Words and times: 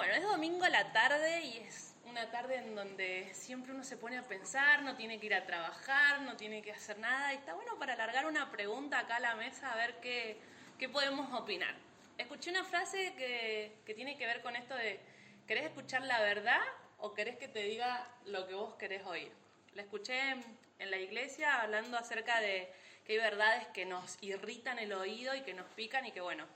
Bueno, 0.00 0.14
es 0.14 0.22
domingo 0.22 0.64
a 0.64 0.70
la 0.70 0.92
tarde 0.92 1.42
y 1.42 1.58
es 1.58 1.94
una 2.06 2.30
tarde 2.30 2.56
en 2.56 2.74
donde 2.74 3.28
siempre 3.34 3.74
uno 3.74 3.84
se 3.84 3.98
pone 3.98 4.16
a 4.16 4.22
pensar, 4.22 4.82
no 4.82 4.96
tiene 4.96 5.20
que 5.20 5.26
ir 5.26 5.34
a 5.34 5.44
trabajar, 5.44 6.22
no 6.22 6.38
tiene 6.38 6.62
que 6.62 6.72
hacer 6.72 6.98
nada. 6.98 7.34
Y 7.34 7.36
está 7.36 7.52
bueno 7.52 7.78
para 7.78 7.92
alargar 7.92 8.24
una 8.24 8.50
pregunta 8.50 8.98
acá 8.98 9.16
a 9.16 9.20
la 9.20 9.34
mesa 9.34 9.70
a 9.70 9.76
ver 9.76 10.00
qué, 10.00 10.38
qué 10.78 10.88
podemos 10.88 11.30
opinar. 11.38 11.74
Escuché 12.16 12.48
una 12.48 12.64
frase 12.64 13.12
que, 13.14 13.76
que 13.84 13.92
tiene 13.92 14.16
que 14.16 14.24
ver 14.24 14.40
con 14.40 14.56
esto 14.56 14.74
de, 14.74 15.00
¿querés 15.46 15.64
escuchar 15.64 16.00
la 16.00 16.18
verdad 16.22 16.62
o 16.96 17.12
querés 17.12 17.36
que 17.36 17.48
te 17.48 17.62
diga 17.64 18.08
lo 18.24 18.46
que 18.46 18.54
vos 18.54 18.76
querés 18.76 19.04
oír? 19.04 19.30
La 19.74 19.82
escuché 19.82 20.18
en, 20.30 20.42
en 20.78 20.90
la 20.90 20.96
iglesia 20.96 21.60
hablando 21.60 21.98
acerca 21.98 22.40
de 22.40 22.72
que 23.04 23.12
hay 23.12 23.18
verdades 23.18 23.66
que 23.74 23.84
nos 23.84 24.16
irritan 24.22 24.78
el 24.78 24.94
oído 24.94 25.34
y 25.34 25.42
que 25.42 25.52
nos 25.52 25.66
pican 25.72 26.06
y 26.06 26.12
que 26.12 26.22
bueno, 26.22 26.46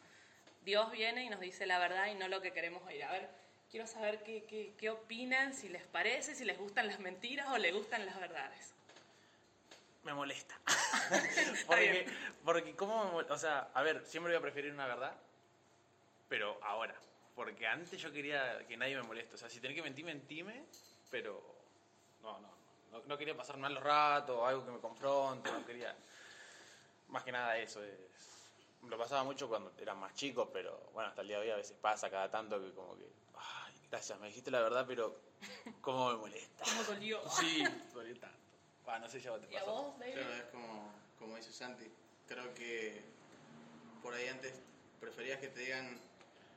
Dios 0.65 0.91
viene 0.91 1.25
y 1.25 1.29
nos 1.31 1.41
dice 1.41 1.67
la 1.67 1.79
verdad 1.79 2.07
y 2.07 2.15
no 2.15 2.29
lo 2.29 2.41
que 2.41 2.53
queremos 2.53 2.83
oír. 2.85 3.05
A 3.05 3.13
ver, 3.13 3.29
quiero 3.71 3.87
saber 3.87 4.23
qué, 4.23 4.45
qué, 4.45 4.75
qué 4.79 4.91
opinan, 4.91 5.53
si 5.55 5.69
les 5.69 5.83
parece, 5.83 6.35
si 6.35 6.45
les 6.45 6.59
gustan 6.59 6.87
las 6.87 6.99
mentiras 7.01 7.49
o 7.51 7.59
les 7.59 7.73
gustan 7.75 8.07
las 8.07 8.19
verdades. 8.19 8.73
Me 10.03 10.13
molesta. 10.15 10.59
Porque, 11.67 12.07
porque, 12.45 12.75
¿cómo 12.77 13.05
me 13.05 13.11
mol- 13.13 13.31
O 13.31 13.39
sea, 13.39 13.69
a 13.75 13.83
ver, 13.83 14.05
siempre 14.07 14.33
voy 14.33 14.39
a 14.39 14.43
preferir 14.43 14.73
una 14.73 14.87
verdad, 14.87 15.13
pero 16.29 16.59
ahora. 16.63 16.95
Porque 17.35 17.67
antes 17.67 17.99
yo 18.01 18.13
quería 18.13 18.65
que 18.67 18.77
nadie 18.77 18.97
me 18.97 19.03
moleste. 19.03 19.35
O 19.35 19.39
sea, 19.39 19.51
si 19.51 19.61
tenía 19.61 19.75
que 19.75 19.83
mentir, 19.83 20.05
mentime, 20.05 20.65
pero 21.11 21.43
no, 22.23 22.39
no, 22.41 22.49
no, 22.93 23.03
no 23.07 23.19
quería 23.19 23.37
pasar 23.37 23.57
mal 23.57 23.75
los 23.75 23.83
ratos, 23.83 24.47
algo 24.49 24.65
que 24.65 24.71
me 24.71 24.79
confronte, 24.79 25.51
no 25.51 25.67
quería. 25.67 25.95
Más 27.09 27.23
que 27.25 27.33
nada 27.33 27.59
eso. 27.59 27.83
Es... 27.83 27.99
Lo 28.89 28.99
pasaba 28.99 29.25
mucho 29.25 29.49
cuando 29.49 29.73
era 29.79 29.95
más 29.95 30.15
chico, 30.15 30.51
pero 30.53 30.91
bueno, 30.93 31.09
hasta 31.09 31.23
el 31.23 31.29
día 31.29 31.39
de 31.39 31.45
hoy 31.47 31.51
a 31.51 31.57
veces 31.57 31.77
pasa 31.81 32.11
cada 32.11 32.31
tanto 32.31 32.61
que 32.61 32.73
como 32.73 32.97
que, 32.97 33.09
ay, 33.37 33.75
gracias, 33.91 34.19
me 34.21 34.29
dijiste 34.29 34.51
la 34.51 34.61
verdad, 34.61 34.85
pero 34.87 35.19
¿cómo 35.81 36.11
me 36.11 36.17
molesta? 36.17 36.65
¿Cómo 36.65 36.83
dolió? 36.85 37.21
Sí, 37.31 37.65
duele 37.93 38.15
tanto. 38.17 38.39
Bah, 38.85 38.99
no 38.99 39.09
sé 39.09 39.21
si 39.21 39.27
a 39.29 39.31
vos 39.33 39.41
te 39.41 39.51
¿Y 39.53 39.57
a 39.57 39.61
pasó. 39.61 39.73
vos, 39.73 39.99
David? 39.99 40.13
Claro, 40.15 40.35
es 40.35 40.45
como, 40.45 40.93
como 41.19 41.37
dice 41.37 41.53
Santi. 41.53 41.91
Creo 42.29 42.53
que 42.55 43.03
por 44.03 44.13
ahí 44.15 44.29
antes 44.29 44.53
preferías 45.01 45.41
que 45.41 45.49
te 45.49 45.61
digan, 45.61 45.99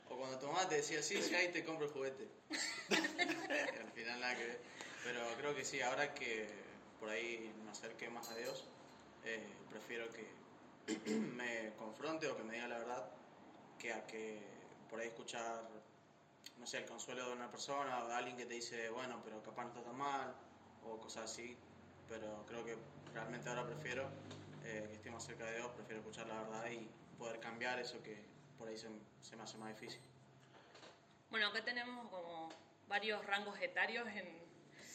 o 0.10 0.16
cuando 0.18 0.38
tu 0.38 0.48
mamá 0.48 0.68
te 0.68 0.76
decía, 0.76 1.02
sí, 1.02 1.22
sí, 1.22 1.34
ahí 1.36 1.52
te 1.52 1.64
compro 1.64 1.88
el 1.88 1.92
juguete. 1.94 2.28
Y 2.90 2.94
al 3.80 3.92
final 3.94 4.20
nada 4.20 4.36
que 4.36 4.46
ver. 4.46 4.62
Pero 5.04 5.22
creo 5.38 5.56
que 5.56 5.64
sí, 5.64 5.82
ahora 5.82 6.14
que 6.14 6.48
por 7.00 7.10
ahí 7.10 7.54
me 7.64 7.72
acerque 7.72 8.10
más 8.10 8.30
a 8.30 8.36
Dios, 8.36 8.66
eh, 9.24 9.48
prefiero 9.70 10.12
que 10.12 10.28
me 11.36 11.74
confronte 11.78 12.28
o 12.28 12.38
que 12.38 12.44
me 12.44 12.54
diga 12.56 12.68
la 12.68 12.78
verdad 12.80 13.10
que 13.78 13.94
a 13.94 14.06
que 14.08 14.40
por 14.90 15.00
ahí 15.00 15.08
escuchar, 15.08 15.64
no 16.58 16.66
sé, 16.66 16.78
el 16.80 16.86
consuelo 16.86 17.28
de 17.28 17.34
una 17.34 17.52
persona 17.52 18.04
o 18.04 18.08
de 18.08 18.14
alguien 18.14 18.38
que 18.38 18.46
te 18.46 18.54
dice, 18.54 18.90
bueno, 18.90 19.22
pero 19.24 19.44
capaz 19.44 19.64
no 19.66 19.70
está 19.70 19.84
tan 19.84 19.98
mal, 19.98 20.34
o 20.84 20.98
cosas 21.00 21.30
así. 21.32 21.58
Pero 22.08 22.46
creo 22.48 22.64
que 22.66 22.78
realmente 23.14 23.50
ahora 23.50 23.66
prefiero 23.66 24.10
eh, 24.64 24.86
que 24.90 24.96
esté 24.96 25.12
más 25.12 25.26
cerca 25.26 25.46
de 25.46 25.58
Dios, 25.58 25.70
prefiero 25.76 26.00
escuchar 26.00 26.26
la 26.28 26.42
verdad 26.42 26.70
y 26.72 26.90
poder 27.18 27.40
cambiar 27.40 27.80
eso 27.80 28.02
que 28.02 28.24
por 28.58 28.70
ahí 28.70 28.78
se, 28.78 28.88
se 29.22 29.36
me 29.36 29.44
hace 29.44 29.58
más 29.58 29.70
difícil. 29.78 30.00
Bueno, 31.30 31.48
acá 31.48 31.64
tenemos 31.66 32.10
como 32.10 32.50
varios 32.88 33.24
rangos 33.26 33.60
etarios 33.60 34.08
en- 34.08 34.48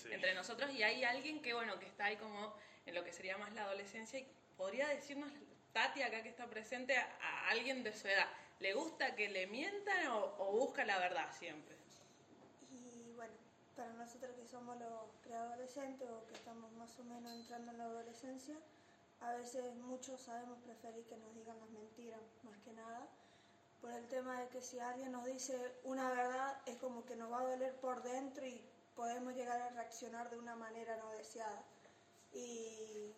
Sí. 0.03 0.09
entre 0.11 0.35
nosotros 0.35 0.71
y 0.73 0.83
hay 0.83 1.05
alguien 1.05 1.43
que, 1.43 1.53
bueno, 1.55 1.79
que 1.79 1.87
está 1.87 2.07
ahí 2.07 2.17
como 2.17 2.55
en 2.87 2.95
lo 2.95 3.05
que 3.05 3.13
sería 3.13 3.37
más 3.39 3.53
la 3.53 3.65
adolescencia 3.65 4.19
y 4.19 4.27
podría 4.57 4.89
decirnos, 4.89 5.31
Tati, 5.73 6.03
acá 6.03 6.23
que 6.23 6.29
está 6.29 6.47
presente, 6.47 6.97
a, 6.97 7.49
alguien 7.51 7.83
de 7.83 7.93
su 7.93 8.09
edad, 8.09 8.29
¿le 8.61 8.75
gusta 8.75 9.15
que 9.15 9.29
le 9.29 9.47
mientan 9.47 10.09
o, 10.09 10.35
o 10.39 10.53
busca 10.53 10.85
la 10.85 10.99
verdad 10.99 11.29
siempre? 11.33 11.77
Y 12.71 13.13
bueno, 13.17 13.35
para 13.77 13.93
nosotros 13.95 14.33
que 14.37 14.47
somos 14.47 14.79
los 14.79 15.11
preadolescentes 15.25 16.09
o 16.09 16.27
que 16.27 16.35
estamos 16.35 16.71
más 16.73 16.99
o 16.99 17.05
menos 17.05 17.33
entrando 17.33 17.73
en 17.73 17.79
la 17.79 17.85
adolescencia, 17.85 18.57
a 19.23 19.35
veces 19.35 19.75
muchos 19.77 20.21
sabemos 20.21 20.59
preferir 20.65 21.05
que 21.07 21.17
nos 21.17 21.35
digan 21.35 21.59
las 21.59 21.71
mentiras, 21.71 22.21
más 22.43 22.59
que 22.59 22.73
nada, 22.73 23.07
por 23.81 23.93
el 23.93 24.07
tema 24.09 24.41
de 24.41 24.49
que 24.49 24.61
si 24.61 24.79
alguien 24.79 25.13
nos 25.13 25.25
dice 25.25 25.57
una 25.85 26.11
verdad 26.11 26.57
es 26.67 26.77
como 26.77 27.05
que 27.05 27.17
nos 27.17 27.33
va 27.33 27.41
a 27.41 27.47
doler 27.47 27.75
por 27.77 28.03
dentro 28.03 28.47
y 28.47 28.65
podemos 28.95 29.35
llegar 29.35 29.61
a 29.61 29.71
reaccionar 29.71 30.31
de 30.31 30.39
una 30.39 30.55
manera 30.55 30.97
no 30.97 31.11
deseada. 31.13 31.65
Y 32.33 33.13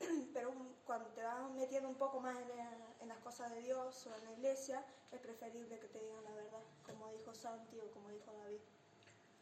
pero 0.34 0.50
un- 0.50 0.74
cuando 0.84 1.10
te 1.10 1.22
vas 1.22 1.50
metiendo 1.52 1.88
un 1.88 1.96
poco 1.96 2.20
más 2.20 2.36
en, 2.38 2.48
la- 2.56 2.94
en 3.00 3.08
las 3.08 3.18
cosas 3.18 3.50
de 3.52 3.60
Dios 3.62 4.06
o 4.06 4.14
en 4.16 4.24
la 4.24 4.32
iglesia, 4.32 4.84
es 5.12 5.20
preferible 5.20 5.78
que 5.78 5.88
te 5.88 6.00
digan 6.00 6.24
la 6.24 6.30
verdad, 6.32 6.60
como 6.82 7.12
dijo 7.12 7.34
Santi 7.34 7.78
o 7.80 7.90
como 7.90 8.10
dijo 8.10 8.32
David. 8.32 8.60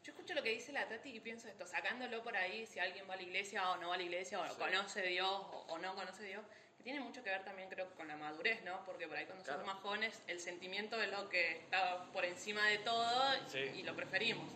Yo 0.03 0.11
escucho 0.13 0.33
lo 0.35 0.43
que 0.43 0.51
dice 0.51 0.71
la 0.71 0.87
Tati 0.87 1.09
y 1.09 1.19
pienso 1.19 1.47
esto, 1.49 1.65
sacándolo 1.67 2.23
por 2.23 2.35
ahí, 2.37 2.65
si 2.65 2.79
alguien 2.79 3.09
va 3.09 3.15
a 3.15 3.17
la 3.17 3.23
iglesia 3.23 3.71
o 3.71 3.77
no 3.77 3.89
va 3.89 3.95
a 3.95 3.97
la 3.97 4.03
iglesia, 4.03 4.39
o 4.39 4.57
conoce 4.57 5.01
a 5.01 5.03
Dios 5.03 5.29
o, 5.29 5.65
o 5.67 5.77
no 5.79 5.95
conoce 5.95 6.23
Dios, 6.23 6.45
que 6.77 6.83
tiene 6.83 7.01
mucho 7.01 7.21
que 7.23 7.29
ver 7.29 7.43
también 7.43 7.67
creo 7.67 7.93
con 7.95 8.07
la 8.07 8.15
madurez, 8.15 8.63
¿no? 8.63 8.85
Porque 8.85 9.07
por 9.07 9.17
ahí 9.17 9.25
cuando 9.25 9.43
Claro. 9.43 9.59
somos 9.59 9.73
más 9.75 9.83
jóvenes 9.83 10.21
el 10.27 10.39
sentimiento 10.39 11.01
es 11.01 11.11
lo 11.11 11.27
que 11.27 11.57
está 11.57 12.05
por 12.13 12.23
encima 12.23 12.65
de 12.67 12.77
todo 12.79 13.33
Sí. 13.47 13.59
y 13.59 13.83
lo 13.83 13.95
preferimos. 13.95 14.47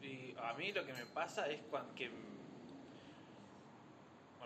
Y 0.00 0.34
a 0.38 0.52
mí 0.54 0.72
lo 0.72 0.84
que 0.84 0.92
me 0.92 1.06
pasa 1.06 1.48
es 1.48 1.60
cuando 1.70 1.94
que... 1.94 2.10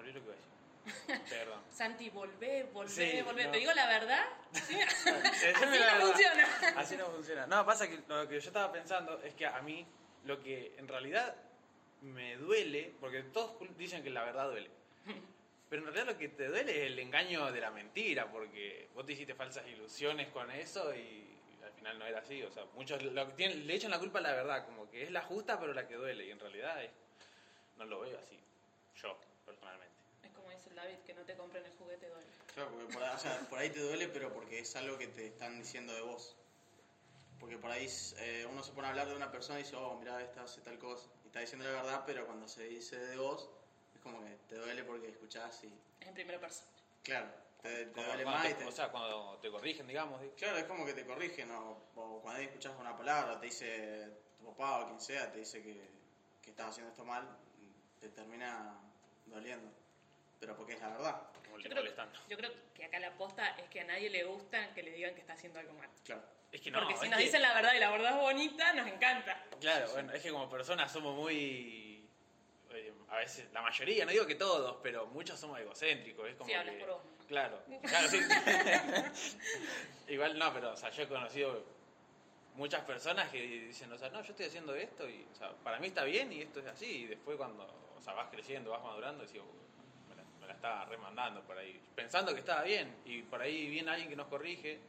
Olvidé 0.00 0.15
lo 0.15 0.21
que 0.21 0.27
iba 0.27 0.34
a 0.34 0.37
decir. 0.37 1.28
Perdón. 1.28 1.61
Santi, 1.71 2.11
volvé, 2.11 2.65
volvé, 2.72 2.91
Sí, 2.91 3.22
volvé. 3.22 3.44
no. 3.44 3.50
¿Te 3.53 3.59
digo 3.59 3.72
la 3.72 3.87
verdad? 3.87 4.25
Así 4.53 4.75
no 5.55 5.71
verdad. 5.71 6.00
funciona. 6.00 6.49
Así 6.77 6.97
no 6.97 7.06
funciona. 7.11 7.47
No, 7.47 7.66
pasa 7.66 7.88
que 7.88 8.00
lo 8.09 8.28
que 8.28 8.41
yo 8.41 8.49
estaba 8.49 8.72
pensando 8.72 9.21
es 9.22 9.34
que 9.34 9.47
a 9.47 9.60
mí 9.62 9.87
lo 10.25 10.41
que 10.43 10.75
en 10.78 10.89
realidad 10.89 11.34
me 12.03 12.37
duele, 12.37 12.94
porque 13.00 13.22
todos 13.25 13.53
dicen 13.77 14.03
que 14.03 14.10
la 14.10 14.25
verdad 14.25 14.49
duele. 14.49 14.71
Pero 15.69 15.83
en 15.83 15.87
realidad 15.93 16.12
lo 16.15 16.19
que 16.19 16.28
te 16.28 16.49
duele 16.49 16.72
es 16.87 16.91
el 16.91 16.99
engaño 16.99 17.53
de 17.53 17.60
la 17.60 17.71
mentira, 17.71 18.27
porque 18.31 18.89
vos 18.94 19.06
te 19.06 19.12
hiciste 19.12 19.34
falsas 19.34 19.65
ilusiones 19.69 20.28
con 20.28 20.50
eso 20.50 20.93
y 20.94 21.39
al 21.62 21.72
final 21.72 21.99
no 21.99 22.06
era 22.06 22.19
así. 22.21 22.43
O 22.43 22.50
sea, 22.50 22.65
muchos 22.75 23.00
lo 23.03 23.28
tienen, 23.34 23.66
le 23.66 23.75
echan 23.75 23.91
la 23.93 23.99
culpa 24.00 24.19
a 24.19 24.22
la 24.22 24.33
verdad, 24.33 24.65
como 24.65 24.91
que 24.91 25.03
es 25.05 25.10
la 25.12 25.22
justa 25.22 25.60
pero 25.60 25.72
la 25.72 25.87
que 25.87 25.94
duele. 25.94 26.25
Y 26.27 26.31
en 26.33 26.41
realidad 26.41 26.83
es- 26.83 26.91
no 27.77 27.84
lo 27.84 28.00
veo 28.00 28.19
así, 28.19 28.39
yo 29.00 29.16
personalmente. 29.47 29.94
Es 30.25 30.31
como 30.33 30.50
dice 30.50 30.71
el 30.71 30.75
David, 30.77 30.97
que 31.10 31.15
no 31.15 31.25
te 31.26 31.34
compren 31.34 31.66
el 31.66 31.72
juguete 31.72 32.09
duele. 32.09 32.26
Claro, 32.54 32.71
porque 32.71 32.93
por 32.93 33.03
ahí, 33.03 33.15
o 33.16 33.19
sea, 33.19 33.41
por 33.50 33.59
ahí 33.59 33.71
te 33.71 33.81
duele, 33.81 34.06
pero 34.09 34.32
porque 34.32 34.60
es 34.60 34.76
algo 34.76 34.97
que 34.97 35.09
te 35.09 35.26
están 35.26 35.59
diciendo 35.59 35.93
de 35.93 36.03
vos. 36.03 36.37
Porque 37.41 37.59
por 37.59 37.71
ahí 37.71 37.88
eh, 38.19 38.47
uno 38.48 38.62
se 38.62 38.71
pone 38.72 38.87
a 38.87 38.91
hablar 38.91 39.09
de 39.09 39.16
una 39.16 39.32
persona 39.32 39.59
y 39.59 39.65
dice, 39.65 39.75
oh, 39.75 39.97
mira, 39.98 40.22
esta 40.22 40.44
hace 40.44 40.60
tal 40.60 40.78
cosa. 40.78 41.09
Y 41.25 41.26
está 41.26 41.41
diciendo 41.41 41.65
la 41.65 41.72
verdad, 41.72 42.04
pero 42.06 42.26
cuando 42.26 42.47
se 42.47 42.62
dice 42.65 42.97
de 42.97 43.16
vos, 43.16 43.48
es 43.94 44.00
como 44.03 44.22
que 44.22 44.37
te 44.48 44.54
duele 44.54 44.84
porque 44.84 45.09
escuchás 45.09 45.65
y, 45.65 45.72
Es 46.00 46.06
en 46.06 46.15
primera 46.15 46.38
persona. 46.38 46.69
claro, 47.03 47.28
te, 47.60 47.87
te 47.87 48.04
duele 48.04 48.25
más 48.25 48.42
te- 48.44 48.50
y 48.50 48.54
te... 48.54 48.65
O 48.66 48.71
sea, 48.72 48.92
cuando 48.92 49.37
te 49.38 49.50
corrigen, 49.50 49.88
digamos. 49.88 50.22
Claro, 50.37 50.59
es 50.59 50.65
como 50.65 50.87
que 50.87 50.94
te 50.94 51.04
corrigen, 51.04 51.50
o, 51.50 51.82
o 51.97 52.21
cuando 52.22 52.38
ahí 52.38 52.47
escuchas 52.47 52.75
una 52.78 52.97
palabra, 52.97 53.41
te 53.41 53.47
dice 53.47 54.12
tu 54.38 54.44
papá 54.44 54.81
o 54.82 54.87
quien 54.87 55.00
sea, 55.00 55.32
te 55.32 55.38
dice 55.38 55.60
que, 55.60 55.91
que 56.41 56.50
estás 56.50 56.69
haciendo 56.69 56.91
esto 56.92 57.04
mal, 57.04 57.27
te 57.98 58.10
termina 58.10 58.78
doliendo. 59.27 59.72
Pero 60.41 60.56
porque 60.56 60.73
es 60.73 60.81
la 60.81 60.89
verdad. 60.89 61.23
Como 61.45 61.59
Yo 61.59 61.62
le 61.65 61.69
creo, 61.69 61.83
molestando. 61.83 62.19
yo 62.28 62.37
creo 62.37 62.51
que 62.75 62.84
acá 62.84 62.99
la 62.99 63.09
aposta 63.09 63.49
es 63.59 63.69
que 63.69 63.81
a 63.81 63.84
nadie 63.84 64.09
le 64.11 64.25
gusta 64.25 64.73
que 64.75 64.83
le 64.83 64.91
digan 64.93 65.15
que 65.15 65.21
está 65.21 65.34
haciendo 65.34 65.59
algo 65.61 65.75
mal. 65.75 65.89
Claro. 66.05 66.23
Es 66.51 66.61
que 66.61 66.71
no, 66.71 66.81
Porque 66.81 66.97
si 66.97 67.05
es 67.05 67.11
nos 67.11 67.19
que- 67.19 67.25
dicen 67.27 67.43
la 67.43 67.55
verdad 67.55 67.75
y 67.75 67.78
la 67.78 67.91
verdad 67.91 68.11
es 68.12 68.17
bonita, 68.17 68.73
nos 68.73 68.87
encanta. 68.89 69.45
Claro, 69.61 69.91
bueno, 69.93 70.12
es 70.12 70.23
que 70.23 70.31
como 70.31 70.49
personas 70.51 70.91
somos 70.91 71.15
muy. 71.15 72.09
eh, 72.73 72.93
a 73.09 73.17
veces, 73.17 73.53
la 73.53 73.62
mayoría, 73.62 74.05
no 74.05 74.11
digo 74.12 74.27
que 74.27 74.34
todos, 74.37 74.78
pero 74.83 75.06
muchos 75.06 75.39
somos 75.39 75.59
egocéntricos. 75.61 76.28
Es 76.28 76.37
como 76.37 76.49
Sí, 76.49 76.55
hablas 76.55 76.75
que- 76.77 76.81
por 76.81 76.91
vos. 76.95 77.03
Claro, 77.28 77.62
claro, 77.83 78.09
sí. 78.09 78.19
Igual 80.09 80.39
no, 80.39 80.53
pero 80.53 80.72
o 80.72 80.77
sea, 80.77 80.91
yo 80.91 81.03
he 81.05 81.09
conocido 81.09 81.65
muchas 82.55 82.83
personas 82.84 83.31
que 83.31 83.41
dicen, 83.41 83.92
o 83.92 83.98
sea, 83.98 84.09
no, 84.10 84.22
yo 84.22 84.31
estoy 84.31 84.47
haciendo 84.47 84.75
esto 84.75 85.09
y, 85.09 85.27
o 85.33 85.34
sea, 85.37 85.53
para 85.63 85.78
mí 85.78 85.87
está 85.89 86.03
bien 86.04 86.33
y 86.33 86.42
esto 86.42 86.60
es 86.60 86.66
así. 86.66 87.03
Y 87.03 87.07
después 87.07 87.37
cuando, 87.37 87.65
o 87.97 88.01
sea, 88.01 88.15
vas 88.15 88.28
creciendo, 88.31 88.71
vas 88.71 88.83
madurando, 88.83 89.25
decís, 89.25 89.41
"Uh, 89.41 89.79
me 89.79 89.79
la, 90.51 90.57
estaba 90.57 90.85
remandando 90.87 91.43
por 91.43 91.57
ahí, 91.59 91.81
pensando 91.95 92.33
que 92.35 92.41
estaba 92.41 92.63
bien. 92.63 92.97
Y 93.05 93.23
por 93.23 93.41
ahí 93.41 93.69
viene 93.69 93.91
alguien 93.91 94.09
que 94.09 94.17
nos 94.17 94.27
corrige 94.29 94.81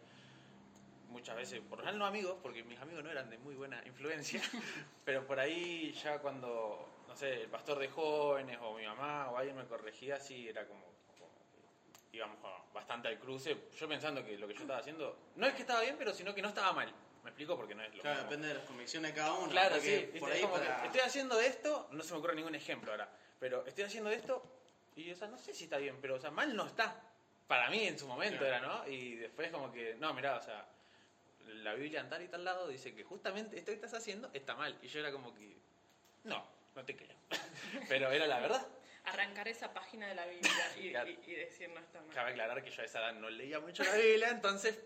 muchas 1.09 1.35
veces, 1.35 1.59
por 1.61 1.77
lo 1.79 1.83
general 1.83 1.99
no 1.99 2.05
amigos, 2.05 2.37
porque 2.41 2.63
mis 2.63 2.79
amigos 2.79 3.03
no 3.03 3.11
eran 3.11 3.29
de 3.29 3.37
muy 3.37 3.53
buena 3.55 3.81
influencia, 3.85 4.41
pero 5.05 5.25
por 5.27 5.39
ahí 5.39 5.91
ya 5.93 6.19
cuando, 6.19 7.03
no 7.07 7.15
sé, 7.15 7.41
el 7.43 7.49
pastor 7.49 7.79
de 7.79 7.89
jóvenes 7.89 8.57
o 8.61 8.75
mi 8.77 8.85
mamá 8.85 9.29
o 9.29 9.37
alguien 9.37 9.57
me 9.57 9.65
corregía, 9.65 10.19
sí, 10.19 10.47
era 10.47 10.65
como, 10.65 10.85
como 11.07 11.29
que 12.09 12.17
íbamos 12.17 12.37
bastante 12.73 13.09
al 13.09 13.19
cruce, 13.19 13.57
yo 13.77 13.87
pensando 13.89 14.23
que 14.25 14.37
lo 14.37 14.47
que 14.47 14.53
yo 14.53 14.61
estaba 14.61 14.79
haciendo, 14.79 15.17
no 15.35 15.47
es 15.47 15.53
que 15.53 15.61
estaba 15.61 15.81
bien, 15.81 15.95
pero 15.97 16.13
sino 16.13 16.33
que 16.33 16.41
no 16.41 16.47
estaba 16.49 16.71
mal. 16.71 16.93
Me 17.23 17.29
explico 17.29 17.55
porque 17.55 17.75
no 17.75 17.83
es 17.83 17.93
lo 17.93 18.01
Claro, 18.01 18.15
mismo. 18.15 18.29
depende 18.31 18.47
de 18.47 18.53
las 18.55 18.63
convicciones 18.63 19.11
de 19.11 19.17
cada 19.19 19.33
uno. 19.33 19.49
Claro, 19.51 19.75
sí. 19.79 20.09
Por 20.17 20.29
¿viste? 20.29 20.31
ahí 20.31 20.39
Es 20.39 20.41
como 20.47 20.55
que 20.59 20.85
estoy 20.87 21.01
haciendo 21.01 21.39
esto, 21.39 21.87
no 21.91 22.01
se 22.03 22.13
me 22.13 22.17
ocurre 22.19 22.35
ningún 22.35 22.55
ejemplo 22.55 22.89
ahora, 22.91 23.09
pero 23.37 23.63
estoy 23.67 23.83
haciendo 23.83 24.09
esto 24.09 24.41
y, 24.95 25.11
o 25.11 25.15
sea, 25.15 25.27
no 25.27 25.37
sé 25.37 25.53
si 25.53 25.65
está 25.65 25.77
bien, 25.77 25.97
pero, 26.01 26.15
o 26.15 26.19
sea, 26.19 26.31
mal 26.31 26.55
no 26.55 26.65
está. 26.67 27.01
Para 27.47 27.69
mí 27.69 27.83
en 27.85 27.97
su 27.99 28.07
momento 28.07 28.39
Claro. 28.39 28.55
era, 28.55 28.67
¿no? 28.67 28.87
Y 28.87 29.15
después 29.15 29.51
como 29.51 29.71
que, 29.71 29.95
no, 29.95 30.13
mirá, 30.13 30.37
o 30.37 30.41
sea, 30.41 30.65
la 31.47 31.73
Biblia 31.73 32.01
en 32.01 32.09
tal 32.09 32.21
y 32.21 32.27
tal 32.27 32.43
lado 32.45 32.67
dice 32.67 32.93
que 32.95 33.03
justamente 33.03 33.57
esto 33.57 33.71
que 33.71 33.75
estás 33.75 33.93
haciendo 33.93 34.29
está 34.33 34.55
mal. 34.55 34.77
Y 34.81 34.87
yo 34.87 34.99
era 34.99 35.11
como 35.11 35.33
que, 35.33 35.57
no, 36.23 36.45
no 36.75 36.85
te 36.85 36.95
creo. 36.95 37.15
Pero 37.89 38.09
era 38.11 38.27
la 38.27 38.39
verdad. 38.39 38.65
Arrancar 39.05 39.47
esa 39.47 39.73
página 39.73 40.07
de 40.07 40.15
la 40.15 40.25
Biblia 40.27 40.77
y, 40.77 40.89
Claro. 40.91 41.09
y- 41.09 41.19
y 41.25 41.35
decir 41.35 41.69
no 41.69 41.79
está 41.79 41.99
mal. 42.01 42.13
Cabe 42.13 42.31
aclarar 42.31 42.63
que 42.63 42.69
yo 42.69 42.81
a 42.81 42.85
esa 42.85 42.99
edad 42.99 43.13
no 43.13 43.29
leía 43.29 43.59
mucho 43.59 43.83
la 43.83 43.95
Biblia, 43.95 44.29
entonces, 44.29 44.79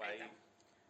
ahí. 0.00 0.20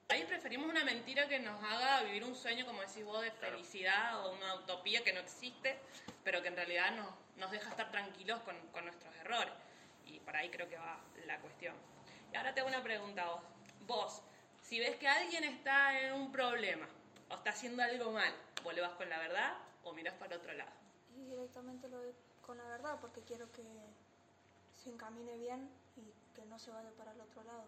Ahí 0.08 0.24
preferimos 0.24 0.68
una 0.68 0.84
mentira 0.84 1.26
que 1.26 1.38
nos 1.38 1.62
haga 1.64 2.02
vivir 2.02 2.24
un 2.24 2.34
sueño, 2.34 2.66
como 2.66 2.82
decís 2.82 3.04
vos, 3.04 3.22
de 3.22 3.30
Claro. 3.30 3.52
felicidad 3.56 4.26
o 4.26 4.32
una 4.34 4.54
utopía 4.56 5.02
que 5.02 5.12
no 5.12 5.20
existe, 5.20 5.78
pero 6.22 6.42
que 6.42 6.48
en 6.48 6.56
realidad 6.56 6.90
nos, 6.96 7.08
nos 7.36 7.50
deja 7.50 7.70
estar 7.70 7.90
tranquilos 7.90 8.40
con, 8.42 8.58
con 8.68 8.84
nuestros 8.84 9.14
errores. 9.16 9.52
Y 10.04 10.20
por 10.20 10.36
ahí 10.36 10.50
creo 10.50 10.68
que 10.68 10.76
va 10.76 11.00
la 11.26 11.38
cuestión. 11.40 11.74
Y 12.32 12.36
ahora 12.36 12.52
te 12.52 12.60
hago 12.60 12.68
una 12.68 12.82
pregunta 12.82 13.22
a 13.22 13.26
vos. 13.30 13.42
Vos, 13.86 14.22
si 14.60 14.78
ves 14.80 14.96
que 14.96 15.08
alguien 15.08 15.44
está 15.44 15.98
en 15.98 16.12
un 16.12 16.30
problema 16.30 16.86
o 17.30 17.34
está 17.34 17.50
haciendo 17.50 17.82
algo 17.82 18.12
mal, 18.12 18.32
¿vos 18.62 18.74
le 18.74 18.80
vas 18.82 18.92
con 18.92 19.08
la 19.08 19.18
verdad 19.18 19.54
o 19.84 19.92
mirás 19.94 20.14
para 20.14 20.36
otro 20.36 20.52
lado? 20.52 20.70
Y 21.16 21.24
directamente 21.24 21.88
lo 21.88 21.98
doy 21.98 22.12
con 22.46 22.58
la 22.58 22.64
verdad 22.64 22.98
porque 23.00 23.22
quiero 23.22 23.50
que 23.52 23.62
se 24.82 24.90
encamine 24.90 25.36
bien 25.38 25.70
y 25.96 26.12
que 26.34 26.44
no 26.46 26.58
se 26.58 26.70
vaya 26.70 26.90
para 26.98 27.12
el 27.12 27.20
otro 27.20 27.42
lado. 27.44 27.64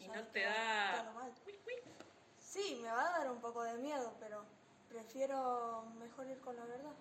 Y 0.00 0.08
no 0.08 0.22
te 0.24 0.42
da- 0.42 1.02
lo 1.04 1.12
mal. 1.12 1.32
Sí, 2.40 2.78
me 2.82 2.88
va 2.90 3.14
a 3.14 3.18
dar 3.18 3.30
un 3.30 3.40
poco 3.40 3.62
de 3.62 3.76
miedo, 3.78 4.14
pero 4.20 4.44
prefiero 4.88 5.84
mejor 5.98 6.28
ir 6.28 6.38
con 6.40 6.56
la 6.56 6.64
verdad 6.64 6.92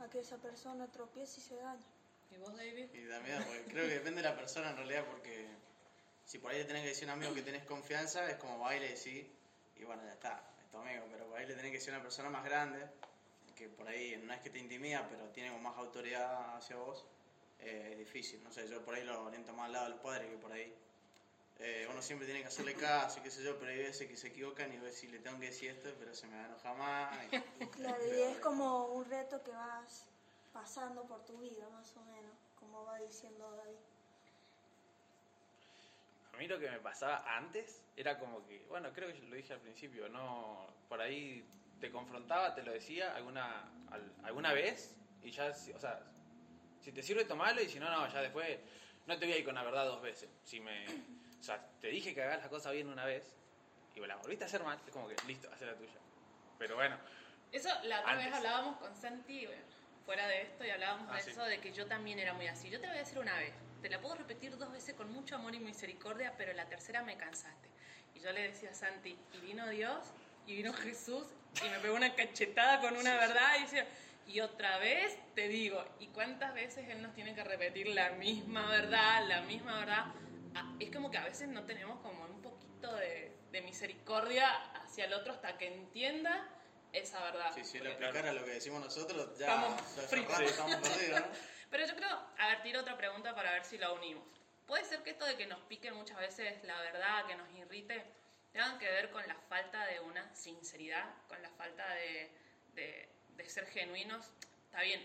a 0.00 0.08
que 0.08 0.20
esa 0.20 0.36
persona 0.38 0.86
tropiece 0.92 1.40
y 1.40 1.42
se 1.42 1.56
dañe. 1.56 1.82
¿Y 2.30 2.36
vos, 2.36 2.56
David? 2.56 2.88
Y 2.94 3.04
da 3.04 3.20
miedo, 3.20 3.42
porque 3.44 3.64
creo 3.64 3.86
que 3.86 3.94
depende 3.94 4.22
de 4.22 4.28
la 4.28 4.36
persona 4.36 4.70
en 4.70 4.76
realidad, 4.76 5.04
porque 5.06 5.46
si 6.26 6.38
por 6.38 6.50
ahí 6.52 6.58
le 6.58 6.64
tenés 6.64 6.82
que 6.82 6.88
decir 6.88 7.08
a 7.08 7.14
un 7.14 7.18
amigo 7.20 7.34
que 7.34 7.42
tenés 7.42 7.64
confianza, 7.64 8.28
es 8.30 8.36
como 8.36 8.58
baile 8.58 8.92
y 8.92 8.96
sí, 8.96 9.26
y 9.76 9.84
bueno, 9.84 10.02
ya 10.04 10.12
está, 10.12 10.42
es 10.62 10.70
tu 10.70 10.78
amigo, 10.78 11.06
pero 11.10 11.26
por 11.26 11.38
ahí 11.38 11.46
le 11.46 11.54
tenés 11.54 11.70
que 11.70 11.78
decir 11.78 11.92
a 11.92 11.96
una 11.96 12.02
persona 12.04 12.30
más 12.30 12.44
grande, 12.44 12.86
que 13.56 13.68
por 13.68 13.86
ahí 13.88 14.16
no 14.18 14.32
es 14.32 14.40
que 14.40 14.50
te 14.50 14.58
intimida, 14.58 15.06
pero 15.08 15.28
tiene 15.28 15.50
como 15.50 15.62
más 15.68 15.76
autoridad 15.76 16.56
hacia 16.56 16.76
vos, 16.76 17.04
eh, 17.58 17.88
es 17.92 17.98
difícil, 17.98 18.42
no 18.42 18.50
sé, 18.50 18.66
yo 18.68 18.82
por 18.84 18.94
ahí 18.94 19.04
lo 19.04 19.24
oriento 19.24 19.52
más 19.52 19.66
al 19.66 19.72
lado 19.72 19.84
de 19.84 19.90
los 19.90 20.00
padres 20.00 20.28
que 20.30 20.36
por 20.36 20.52
ahí. 20.52 20.72
Eh, 21.64 21.86
uno 21.88 22.02
siempre 22.02 22.26
tiene 22.26 22.40
que 22.40 22.48
hacerle 22.48 22.74
caso, 22.74 23.20
y 23.20 23.22
qué 23.22 23.30
sé 23.30 23.42
yo, 23.44 23.56
pero 23.56 23.70
hay 23.70 23.78
veces 23.78 24.08
que 24.08 24.16
se 24.16 24.28
equivocan 24.28 24.72
y 24.72 24.78
ves 24.78 24.96
si 24.96 25.06
le 25.06 25.20
tengo 25.20 25.38
que 25.38 25.46
decir 25.46 25.70
esto, 25.70 25.94
pero 25.96 26.12
se 26.12 26.26
me 26.26 26.34
va 26.36 26.42
a 26.42 26.46
enojar 26.46 26.76
más. 26.76 27.26
y- 27.26 27.28
Claro, 27.76 28.04
y 28.04 28.20
es 28.20 28.38
como 28.38 28.92
un 28.94 29.08
reto 29.08 29.42
que 29.44 29.52
vas 29.52 30.04
pasando 30.52 31.06
por 31.06 31.24
tu 31.24 31.38
vida, 31.38 31.68
más 31.68 31.96
o 31.96 32.00
menos, 32.02 32.34
como 32.58 32.84
va 32.84 32.98
diciendo 32.98 33.54
David. 33.56 33.76
A 36.34 36.36
mí 36.36 36.48
lo 36.48 36.58
que 36.58 36.68
me 36.68 36.80
pasaba 36.80 37.22
antes 37.36 37.80
era 37.96 38.18
como 38.18 38.44
que, 38.46 38.64
bueno, 38.68 38.92
creo 38.92 39.12
que 39.12 39.20
lo 39.20 39.36
dije 39.36 39.52
al 39.52 39.60
principio, 39.60 40.08
no, 40.08 40.66
por 40.88 41.00
ahí 41.00 41.44
te 41.80 41.90
confrontaba, 41.90 42.54
te 42.54 42.62
lo 42.62 42.72
decía 42.72 43.14
alguna, 43.14 43.62
al- 43.90 44.12
alguna 44.24 44.52
vez 44.52 44.94
y 45.22 45.30
ya, 45.30 45.54
o 45.74 45.78
sea, 45.80 46.00
si 46.82 46.90
te 46.90 47.02
sirve 47.02 47.24
tomarlo 47.24 47.62
y 47.62 47.68
si 47.68 47.78
no, 47.78 47.88
no, 47.90 48.10
ya 48.12 48.20
después 48.20 48.58
no 49.06 49.18
te 49.18 49.26
voy 49.26 49.34
a 49.34 49.38
ir 49.38 49.44
con 49.44 49.54
la 49.54 49.62
verdad 49.62 49.86
dos 49.86 50.02
veces. 50.02 50.28
Si 50.44 50.58
me, 50.58 50.86
o 51.42 51.44
sea, 51.44 51.76
te 51.80 51.88
dije 51.88 52.14
que 52.14 52.22
hagas 52.22 52.38
las 52.38 52.48
cosas 52.48 52.72
bien 52.72 52.88
una 52.88 53.04
vez 53.04 53.36
y 53.92 54.00
la 54.00 54.14
volviste 54.16 54.44
a 54.44 54.46
hacer 54.46 54.62
mal, 54.62 54.80
es 54.86 54.92
como 54.92 55.08
que 55.08 55.18
listo, 55.24 55.50
hacer 55.52 55.66
la 55.66 55.76
tuya. 55.76 56.00
Pero 56.56 56.76
bueno, 56.76 57.00
Eso 57.50 57.68
la 57.82 58.00
otra 58.00 58.14
vez 58.14 58.32
hablábamos 58.32 58.76
con 58.76 58.94
Santi, 58.94 59.46
bueno, 59.46 59.62
fuera 60.04 60.28
de 60.28 60.42
esto, 60.42 60.64
y 60.64 60.70
hablábamos 60.70 61.08
Ah, 61.10 61.16
de 61.16 61.22
sí. 61.22 61.32
eso, 61.32 61.42
de 61.44 61.60
que 61.60 61.72
yo 61.72 61.86
también 61.88 62.20
era 62.20 62.32
muy 62.32 62.46
así. 62.46 62.70
Yo 62.70 62.78
te 62.80 62.86
la 62.86 62.92
voy 62.92 62.98
a 62.98 63.04
decir 63.04 63.18
una 63.18 63.36
vez, 63.38 63.54
te 63.80 63.90
la 63.90 64.00
puedo 64.00 64.14
repetir 64.14 64.56
dos 64.56 64.70
veces 64.70 64.94
con 64.94 65.10
mucho 65.10 65.34
amor 65.34 65.54
y 65.56 65.58
misericordia, 65.60 66.36
pero 66.36 66.52
la 66.52 66.68
tercera 66.68 67.02
me 67.02 67.16
cansaste. 67.18 67.72
Y 68.14 68.20
yo 68.20 68.30
le 68.30 68.42
decía 68.42 68.70
a 68.70 68.74
Santi, 68.74 69.26
y 69.32 69.40
vino 69.40 69.68
Dios, 69.68 70.14
y 70.44 70.54
vino 70.54 70.72
Jesús, 70.72 71.26
y 71.60 71.68
me 71.70 71.80
pegó 71.80 71.96
una 71.96 72.14
cachetada 72.14 72.80
con 72.80 72.96
una 72.96 73.16
verdad, 73.16 73.56
y 73.58 73.66
y 74.24 74.40
otra 74.40 74.78
vez 74.78 75.34
te 75.34 75.48
digo, 75.48 75.84
¿y 75.98 76.12
cuántas 76.12 76.54
veces 76.54 76.88
Él 76.88 77.02
nos 77.02 77.12
tiene 77.12 77.34
que 77.34 77.42
repetir 77.42 77.88
la 77.88 78.12
misma 78.12 78.68
verdad, 78.70 79.26
la 79.26 79.42
misma 79.42 79.80
verdad? 79.80 80.21
Ah, 80.54 80.76
Es 80.80 80.90
como 80.90 81.10
que 81.10 81.18
a 81.18 81.24
veces 81.24 81.48
no 81.48 81.64
tenemos 81.64 82.00
como 82.00 82.24
un 82.24 82.42
poquito 82.42 82.94
de, 82.96 83.32
de 83.50 83.60
misericordia 83.62 84.48
hacia 84.74 85.06
el 85.06 85.14
otro 85.14 85.32
hasta 85.32 85.56
que 85.58 85.66
entienda 85.66 86.48
esa 86.92 87.22
verdad. 87.22 87.52
Sí, 87.54 87.64
si 87.64 87.78
él 87.78 87.86
aplicara 87.86 88.32
lo 88.32 88.44
que 88.44 88.50
decimos 88.52 88.80
nosotros, 88.82 89.38
ya 89.38 89.46
Estamos 89.46 89.80
fritos. 90.10 90.40
estamos 90.42 90.76
perdidos, 90.76 91.20
¿no? 91.20 91.26
Pero 91.70 91.86
yo 91.86 91.96
creo, 91.96 92.10
a 92.38 92.46
ver, 92.48 92.62
tiro 92.62 92.80
otra 92.80 92.98
pregunta 92.98 93.34
para 93.34 93.52
ver 93.52 93.64
si 93.64 93.78
lo 93.78 93.94
unimos. 93.94 94.24
¿Puede 94.66 94.84
ser 94.84 95.02
que 95.02 95.10
esto 95.10 95.24
de 95.24 95.36
que 95.36 95.46
nos 95.46 95.60
pique 95.60 95.90
muchas 95.90 96.18
veces 96.18 96.62
la 96.64 96.78
verdad, 96.82 97.24
que 97.26 97.34
nos 97.34 97.50
irrite, 97.54 98.04
tengan 98.52 98.78
que 98.78 98.86
ver 98.90 99.10
con 99.10 99.26
la 99.26 99.34
falta 99.48 99.86
de 99.86 100.00
una 100.00 100.34
sinceridad, 100.34 101.14
con 101.28 101.40
la 101.42 101.48
falta 101.50 101.88
de, 101.94 102.30
de- 102.74 103.08
de 103.30 103.48
ser 103.48 103.66
genuinos? 103.68 104.30
Está 104.66 104.82
bien, 104.82 105.02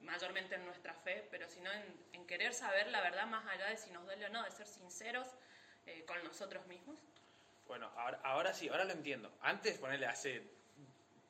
mayormente 0.00 0.54
en 0.54 0.64
nuestra 0.64 0.94
fe, 0.94 1.26
pero 1.30 1.48
si 1.48 1.60
no 1.60 1.72
en, 1.72 2.00
en 2.12 2.24
querer 2.26 2.54
saber 2.54 2.86
la 2.88 3.00
verdad 3.00 3.26
más 3.26 3.46
allá 3.46 3.66
de 3.66 3.76
si 3.76 3.90
nos 3.90 4.04
duele 4.04 4.26
o 4.26 4.28
no, 4.28 4.42
de 4.44 4.50
ser 4.50 4.66
sinceros 4.66 5.26
eh, 5.86 6.04
con 6.06 6.22
nosotros 6.24 6.66
mismos. 6.66 6.98
bueno, 7.66 7.90
ahora, 7.96 8.20
ahora 8.22 8.52
sí, 8.54 8.68
ahora 8.68 8.84
lo 8.84 8.92
entiendo. 8.92 9.30
Antes, 9.40 9.78
ponerle 9.78 10.06
hace 10.06 10.42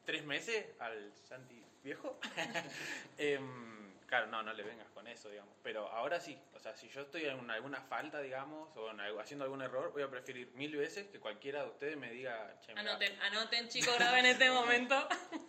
tres 0.04 0.24
meses 0.24 0.66
al 0.78 1.12
Santi 1.28 1.62
viejo, 1.82 2.18
em, 3.18 3.98
claro, 4.06 4.26
no, 4.26 4.42
no 4.42 4.52
le 4.52 4.62
vengas 4.62 4.88
con 4.90 5.06
eso, 5.06 5.28
digamos. 5.28 5.54
Pero 5.62 5.88
ahora 5.88 6.20
sí, 6.20 6.38
o 6.54 6.58
sea, 6.60 6.74
si 6.74 6.88
yo 6.88 7.02
estoy 7.02 7.26
en 7.26 7.38
una- 7.38 7.54
alguna 7.54 7.80
falta, 7.82 8.20
digamos, 8.20 8.74
o 8.76 8.90
en 8.90 9.00
algo- 9.00 9.20
haciendo 9.20 9.44
algún 9.44 9.62
error, 9.62 9.92
voy 9.92 10.02
a 10.02 10.08
preferir 10.08 10.48
mil 10.54 10.74
veces 10.76 11.08
que 11.08 11.18
cualquiera 11.20 11.62
de 11.62 11.68
ustedes 11.68 11.96
me 11.96 12.10
diga, 12.10 12.54
che, 12.60 12.72
Anoten, 12.72 13.20
anoten 13.20 13.68
chicos, 13.68 13.94
graben 13.98 14.24
en 14.26 14.32
este 14.32 14.50
momento. 14.50 15.08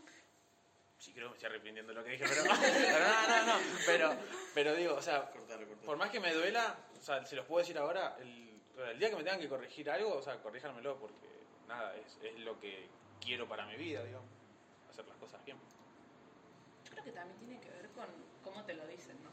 Sí, 0.99 1.13
creo 1.13 1.27
que 1.27 1.29
me 1.29 1.35
estoy 1.37 1.49
arrepintiendo 1.49 1.93
de 1.93 1.99
lo 1.99 2.03
que 2.03 2.11
dije, 2.11 2.25
pero, 2.27 2.43
pero 2.61 3.07
no, 3.07 3.27
no, 3.27 3.45
no. 3.45 3.59
Pero, 3.85 4.15
pero 4.53 4.75
digo, 4.75 4.95
o 4.95 5.01
sea, 5.01 5.31
Cortalo, 5.31 5.65
cortalo. 5.65 5.85
por 5.85 5.97
más 5.97 6.09
que 6.09 6.19
me 6.19 6.33
duela, 6.33 6.75
o 6.99 7.01
sea, 7.01 7.25
se 7.25 7.35
los 7.37 7.45
puedo 7.45 7.59
decir 7.59 7.77
ahora, 7.77 8.17
el, 8.19 8.61
el 8.91 8.99
día 8.99 9.09
que 9.09 9.15
me 9.15 9.23
tengan 9.23 9.39
que 9.39 9.47
corregir 9.47 9.89
algo, 9.89 10.15
o 10.15 10.21
sea, 10.21 10.41
corríjanmelo 10.41 10.97
porque 10.97 11.27
nada, 11.67 11.95
es, 11.95 12.17
es 12.21 12.39
lo 12.39 12.59
que 12.59 12.87
quiero 13.21 13.47
para 13.47 13.65
mi 13.65 13.77
vida, 13.77 14.03
digamos. 14.03 14.29
Hacer 14.89 15.05
las 15.07 15.17
cosas 15.17 15.43
bien. 15.45 15.57
Yo 16.83 16.91
creo 16.91 17.03
que 17.05 17.11
también 17.11 17.39
tiene 17.39 17.59
que 17.61 17.69
ver 17.69 17.87
con 17.89 18.05
cómo 18.43 18.63
te 18.65 18.73
lo 18.73 18.85
dicen, 18.87 19.17
¿no? 19.23 19.29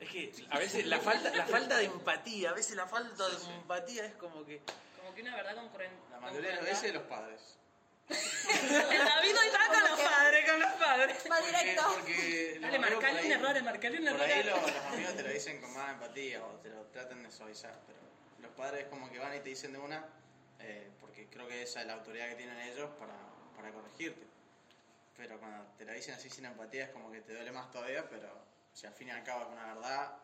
Es 0.00 0.08
que 0.08 0.32
a 0.48 0.58
veces 0.58 0.86
la 0.86 0.98
falta, 0.98 1.28
la 1.36 1.44
falta 1.44 1.76
de 1.76 1.84
empatía, 1.84 2.50
a 2.50 2.54
veces 2.54 2.74
la 2.74 2.86
falta 2.86 3.28
de 3.28 3.54
empatía 3.54 4.06
es 4.06 4.14
como 4.14 4.46
que. 4.46 4.62
Como 4.96 5.14
que 5.14 5.20
una 5.20 5.36
verdad 5.36 5.56
concurrente. 5.56 5.96
La 6.10 6.20
mayoría 6.20 6.50
de 6.50 6.56
las 6.56 6.64
veces 6.64 6.94
los 6.94 7.02
padres. 7.02 7.59
El 8.10 9.04
David 9.04 9.36
hoy 9.38 9.46
está 9.46 9.66
con 9.68 9.90
los 9.90 10.00
padres, 10.00 10.50
con 10.50 10.60
los 10.60 10.72
padres. 10.72 11.16
Va 11.30 11.36
Porque, 11.36 11.46
directo. 11.46 11.82
porque 11.94 12.52
los 12.54 12.62
Dale, 12.62 12.78
marcale 12.78 13.12
un 13.12 13.18
ahí- 13.26 13.32
error, 13.32 13.62
marcale 13.62 13.98
un 13.98 14.04
Por 14.04 14.20
error. 14.20 14.22
ahí 14.36 14.42
los, 14.42 14.62
los 14.62 14.84
amigos 14.86 15.16
te 15.16 15.22
lo 15.22 15.28
dicen 15.30 15.60
con 15.60 15.72
más 15.74 15.90
empatía 15.92 16.44
o 16.44 16.50
te 16.58 16.68
lo 16.70 16.82
tratan 16.86 17.22
de 17.22 17.30
suavizar, 17.30 17.78
pero 17.86 17.98
los 18.40 18.50
padres 18.52 18.86
como 18.88 19.10
que 19.10 19.18
van 19.18 19.34
y 19.36 19.40
te 19.40 19.50
dicen 19.50 19.72
de 19.72 19.78
una, 19.78 20.04
eh, 20.60 20.90
porque 21.00 21.28
creo 21.28 21.46
que 21.46 21.62
esa 21.62 21.80
es 21.80 21.86
la 21.86 21.94
autoridad 21.94 22.28
que 22.28 22.34
tienen 22.36 22.58
ellos 22.60 22.90
para, 22.98 23.14
para 23.56 23.72
corregirte. 23.72 24.26
Pero 25.16 25.38
cuando 25.38 25.64
te 25.76 25.84
la 25.84 25.92
dicen 25.92 26.14
así 26.14 26.30
sin 26.30 26.46
empatía 26.46 26.84
es 26.84 26.90
como 26.90 27.10
que 27.12 27.20
te 27.20 27.34
duele 27.34 27.52
más 27.52 27.70
todavía, 27.70 28.08
pero 28.08 28.28
si 28.72 28.86
al 28.86 28.94
fin 28.94 29.08
y 29.08 29.10
al 29.12 29.22
cabo 29.22 29.42
es 29.42 29.48
una 29.48 29.74
verdad, 29.74 30.14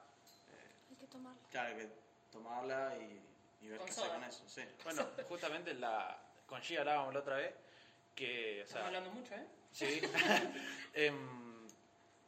eh, 0.50 0.71
Hay 0.90 0.97
que 0.97 1.07
tomarlo. 1.07 1.38
claro 1.50 1.69
hay 1.69 1.76
que 1.76 1.88
tomarla 2.33 2.95
y, 2.99 3.21
y 3.64 3.69
ver 3.69 3.78
Con 3.78 3.87
qué 3.87 3.93
hacer 3.93 4.09
con 4.09 4.25
eso. 4.25 4.43
Sí. 4.49 4.62
Bueno, 4.85 5.07
justamente 5.28 5.75
la, 5.75 6.19
con 6.47 6.61
G 6.62 6.78
hablábamos 6.78 7.12
la 7.14 7.21
otra 7.21 7.37
vez 7.37 7.52
que. 8.16 8.61
O 8.61 8.64
Estamos 8.64 8.73
sea, 8.73 8.87
hablando 8.87 9.11
mucho, 9.12 9.35
¿eh? 9.35 9.46
Sí. 9.73 10.00
Em, 10.94 11.68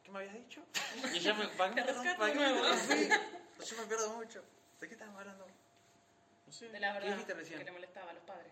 ¿Qué 0.03 0.11
me 0.11 0.19
habías 0.19 0.35
dicho? 0.35 0.63
Y 1.13 1.19
ya 1.19 1.33
me, 1.33 1.47
¿para 1.49 1.73
qué 1.73 1.81
Te 1.81 1.87
me- 1.87 1.93
rescato 1.93 2.19
para 2.19 2.31
qué 2.33 2.39
de 2.39 2.45
nuevo. 2.51 2.67
interrumpí? 2.73 3.65
Yo 3.65 3.77
me 3.77 3.85
pierdo 3.87 4.09
mucho. 4.13 4.43
¿De 4.79 4.87
qué 4.87 4.93
estábamos 4.93 5.19
hablando? 5.21 5.47
No 6.47 6.53
sé. 6.53 6.69
De 6.69 6.79
la 6.79 6.93
¿Qué 6.93 6.99
verdad 7.09 7.25
dijiste 7.25 7.57
que 7.57 7.63
le 7.65 7.71
molestaba 7.71 8.11
a 8.11 8.13
los 8.13 8.23
padres. 8.23 8.51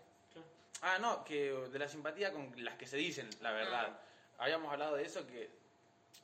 Ah, 0.82 0.98
no, 1.00 1.24
que 1.24 1.50
de 1.50 1.78
la 1.78 1.88
simpatía 1.88 2.32
con 2.32 2.52
las 2.64 2.76
que 2.76 2.86
se 2.86 2.96
dicen 2.96 3.28
la 3.40 3.52
verdad. 3.52 3.98
Habíamos 4.38 4.70
hablado 4.72 4.94
de 4.96 5.04
eso 5.04 5.26
que, 5.26 5.50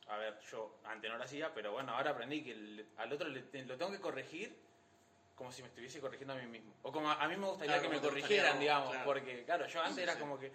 a 0.07 0.15
ver, 0.17 0.39
yo 0.49 0.79
antes 0.85 1.11
no 1.11 1.17
lo 1.17 1.23
hacía, 1.25 1.53
pero 1.53 1.73
bueno, 1.73 1.93
ahora 1.93 2.11
aprendí 2.11 2.41
que 2.43 2.51
el- 2.51 2.87
al 2.97 3.11
otro 3.11 3.27
le- 3.27 3.41
lo 3.65 3.77
tengo 3.77 3.91
que 3.91 3.99
corregir 3.99 4.55
como 5.35 5.51
si 5.51 5.61
me 5.61 5.67
estuviese 5.67 5.99
corrigiendo 5.99 6.33
a 6.33 6.37
mí 6.37 6.47
mismo. 6.47 6.73
O 6.83 6.91
como 6.93 7.09
a, 7.09 7.15
a 7.21 7.27
mí 7.27 7.35
me 7.35 7.47
gustaría 7.47 7.73
Claro, 7.73 7.81
que 7.81 7.89
me 7.89 7.95
como 7.95 8.07
te 8.07 8.13
gustaría 8.21 8.21
corrigieran, 8.21 8.53
vos, 8.53 8.59
digamos, 8.61 8.89
claro. 8.91 9.05
porque 9.05 9.43
claro, 9.43 9.67
yo 9.67 9.79
antes 9.81 9.95
Sí, 9.95 10.01
era 10.03 10.13
sí. 10.13 10.19
como 10.19 10.39
que, 10.39 10.51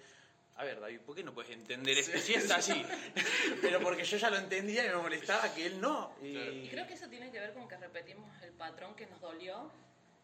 a 0.61 0.65
ver, 0.65 0.79
David, 0.79 1.01
¿por 1.01 1.17
qué 1.17 1.25
no 1.25 1.33
puedes 1.33 1.51
entender 1.53 1.97
esto 1.97 2.19
si 2.19 2.35
es 2.35 2.51
así? 2.51 2.85
pero 3.63 3.81
porque 3.81 4.05
yo 4.05 4.19
ya 4.19 4.29
lo 4.29 4.37
entendía 4.37 4.85
y 4.85 4.89
me 4.91 4.97
molestaba 4.97 5.55
que 5.55 5.65
él 5.65 5.81
no. 5.81 6.15
Y, 6.21 6.33
Claro. 6.33 6.53
Y 6.53 6.69
creo 6.69 6.87
que 6.87 6.95
eso 6.95 7.09
tiene 7.09 7.31
que 7.31 7.41
ver 7.41 7.55
con 7.55 7.67
que 7.67 7.79
repetimos 7.79 8.31
el 8.43 8.53
patrón 8.53 8.95
que 8.95 9.07
nos 9.07 9.21
dolió, 9.23 9.73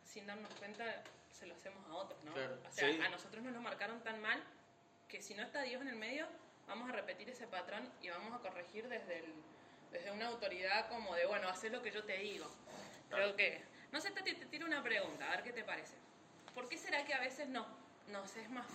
sin 0.05 0.27
darnos 0.27 0.53
cuenta 0.57 1.03
se 1.33 1.47
lo 1.47 1.55
hacemos 1.55 1.83
a 1.89 1.95
otros, 1.95 2.23
¿no? 2.23 2.35
Claro. 2.35 2.59
O 2.69 2.71
sea, 2.71 2.93
Sí. 2.93 3.01
a 3.01 3.09
nosotros 3.09 3.43
nos 3.43 3.55
lo 3.55 3.63
marcaron 3.63 4.03
tan 4.03 4.21
mal 4.21 4.43
que 5.09 5.23
si 5.23 5.35
no 5.35 5.43
está 5.43 5.63
Dios 5.63 5.81
en 5.81 5.89
el 5.89 5.97
medio, 5.97 6.27
vamos 6.67 6.91
a 6.91 6.93
repetir 6.93 7.31
ese 7.31 7.47
patrón 7.47 7.91
y 8.03 8.11
vamos 8.11 8.35
a 8.35 8.39
corregir 8.41 8.89
desde, 8.89 9.21
el, 9.21 9.33
desde 9.91 10.11
una 10.11 10.27
autoridad 10.27 10.91
como 10.91 11.15
de, 11.15 11.25
bueno, 11.25 11.49
haz 11.49 11.65
lo 11.65 11.81
que 11.81 11.91
yo 11.91 12.05
te 12.05 12.19
digo. 12.19 12.47
Creo 13.09 13.35
que... 13.37 13.63
No 13.91 14.03
sé, 14.03 14.11
Tati, 14.11 14.35
te 14.35 14.45
tiro 14.47 14.67
una 14.67 14.83
pregunta, 14.83 15.29
a 15.29 15.37
ver 15.37 15.45
qué 15.45 15.53
te 15.53 15.65
parece. 15.65 15.95
¿Por 16.55 16.69
qué 16.69 16.77
será 16.77 17.07
que 17.07 17.15
a 17.15 17.21
veces 17.21 17.49
nos 17.49 17.67
nos 18.09 18.37
es 18.37 18.49
más 18.51 18.67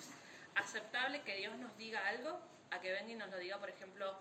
aceptable 0.55 1.21
que 1.23 1.35
Dios 1.37 1.57
nos 1.57 1.75
diga 1.77 2.07
algo 2.07 2.39
a 2.71 2.79
que 2.79 2.91
venga 2.91 3.11
y 3.11 3.15
nos 3.15 3.29
lo 3.29 3.37
diga, 3.37 3.57
por 3.59 3.69
ejemplo, 3.69 4.13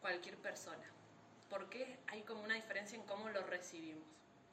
cualquier 0.00 0.36
persona. 0.38 0.84
¿Por 1.50 1.68
qué 1.70 1.98
hay 2.08 2.22
como 2.22 2.42
una 2.42 2.54
diferencia 2.54 2.96
en 2.96 3.04
cómo 3.04 3.28
lo 3.28 3.42
recibimos? 3.42 4.06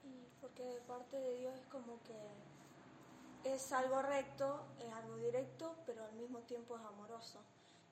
Y 0.03 0.27
porque 0.41 0.63
de 0.63 0.79
parte 0.81 1.17
de 1.17 1.37
Dios 1.37 1.55
es 1.55 1.65
como 1.67 2.01
que 2.03 3.51
es 3.53 3.71
algo 3.71 4.01
recto, 4.01 4.65
es 4.79 4.93
algo 4.93 5.17
directo, 5.17 5.75
pero 5.85 6.03
al 6.03 6.13
mismo 6.13 6.39
tiempo 6.39 6.77
es 6.77 6.83
amoroso. 6.83 7.39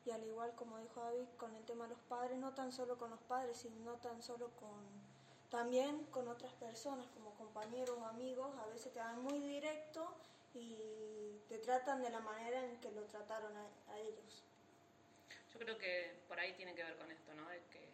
Y 0.05 0.11
al 0.11 0.23
igual 0.23 0.53
como 0.55 0.79
dijo 0.79 1.01
David 1.01 1.27
con 1.37 1.55
el 1.55 1.63
tema 1.65 1.85
de 1.85 1.91
los 1.91 2.03
padres, 2.03 2.37
no 2.37 2.53
tan 2.53 2.71
solo 2.71 2.97
con 2.97 3.09
los 3.09 3.21
padres, 3.21 3.57
sino 3.57 3.93
tan 3.97 4.21
solo 4.21 4.49
con 4.59 5.13
también 5.49 6.03
con 6.05 6.27
otras 6.27 6.51
personas, 6.53 7.05
como 7.13 7.35
compañeros 7.35 8.01
amigos, 8.09 8.49
a 8.57 8.65
veces 8.65 8.91
te 8.91 8.97
dan 8.97 9.21
muy 9.21 9.39
directo 9.39 10.15
y 10.53 11.39
te 11.49 11.57
tratan 11.59 12.01
de 12.01 12.09
la 12.09 12.19
manera 12.19 12.63
en 12.63 12.79
que 12.79 12.91
lo 12.91 13.03
trataron 13.03 13.55
a, 13.57 13.97
ellos. 13.99 14.43
Yo 15.53 15.59
creo 15.59 15.77
que 15.77 16.15
por 16.27 16.39
ahí 16.39 16.53
tiene 16.53 16.73
que 16.73 16.83
ver 16.83 16.95
con 16.97 17.11
esto, 17.11 17.33
¿no? 17.35 17.47
De 17.49 17.61
que, 17.71 17.87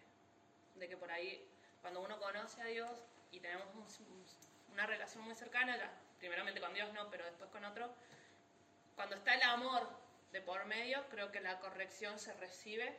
de 0.79 0.87
que 0.87 0.97
por 0.97 1.11
ahí, 1.11 1.45
cuando 1.81 2.01
uno 2.01 2.19
conoce 2.19 2.61
a 2.61 2.65
Dios 2.65 2.91
y 3.31 3.39
tenemos 3.39 3.67
un- 3.75 4.25
una 4.73 4.85
relación 4.85 5.23
muy 5.23 5.35
cercana, 5.35 5.77
ya, 5.77 5.91
primeramente 6.19 6.61
con 6.61 6.73
Dios 6.73 6.91
no, 6.93 7.09
pero 7.09 7.25
después 7.25 7.49
con 7.49 7.65
otro, 7.65 7.89
cuando 8.95 9.15
está 9.15 9.33
el 9.35 9.41
amor 9.43 9.87
de 10.31 10.41
por 10.41 10.65
medio, 10.65 11.03
creo 11.09 11.31
que 11.31 11.41
la 11.41 11.59
corrección 11.59 12.19
se 12.19 12.33
recibe 12.33 12.97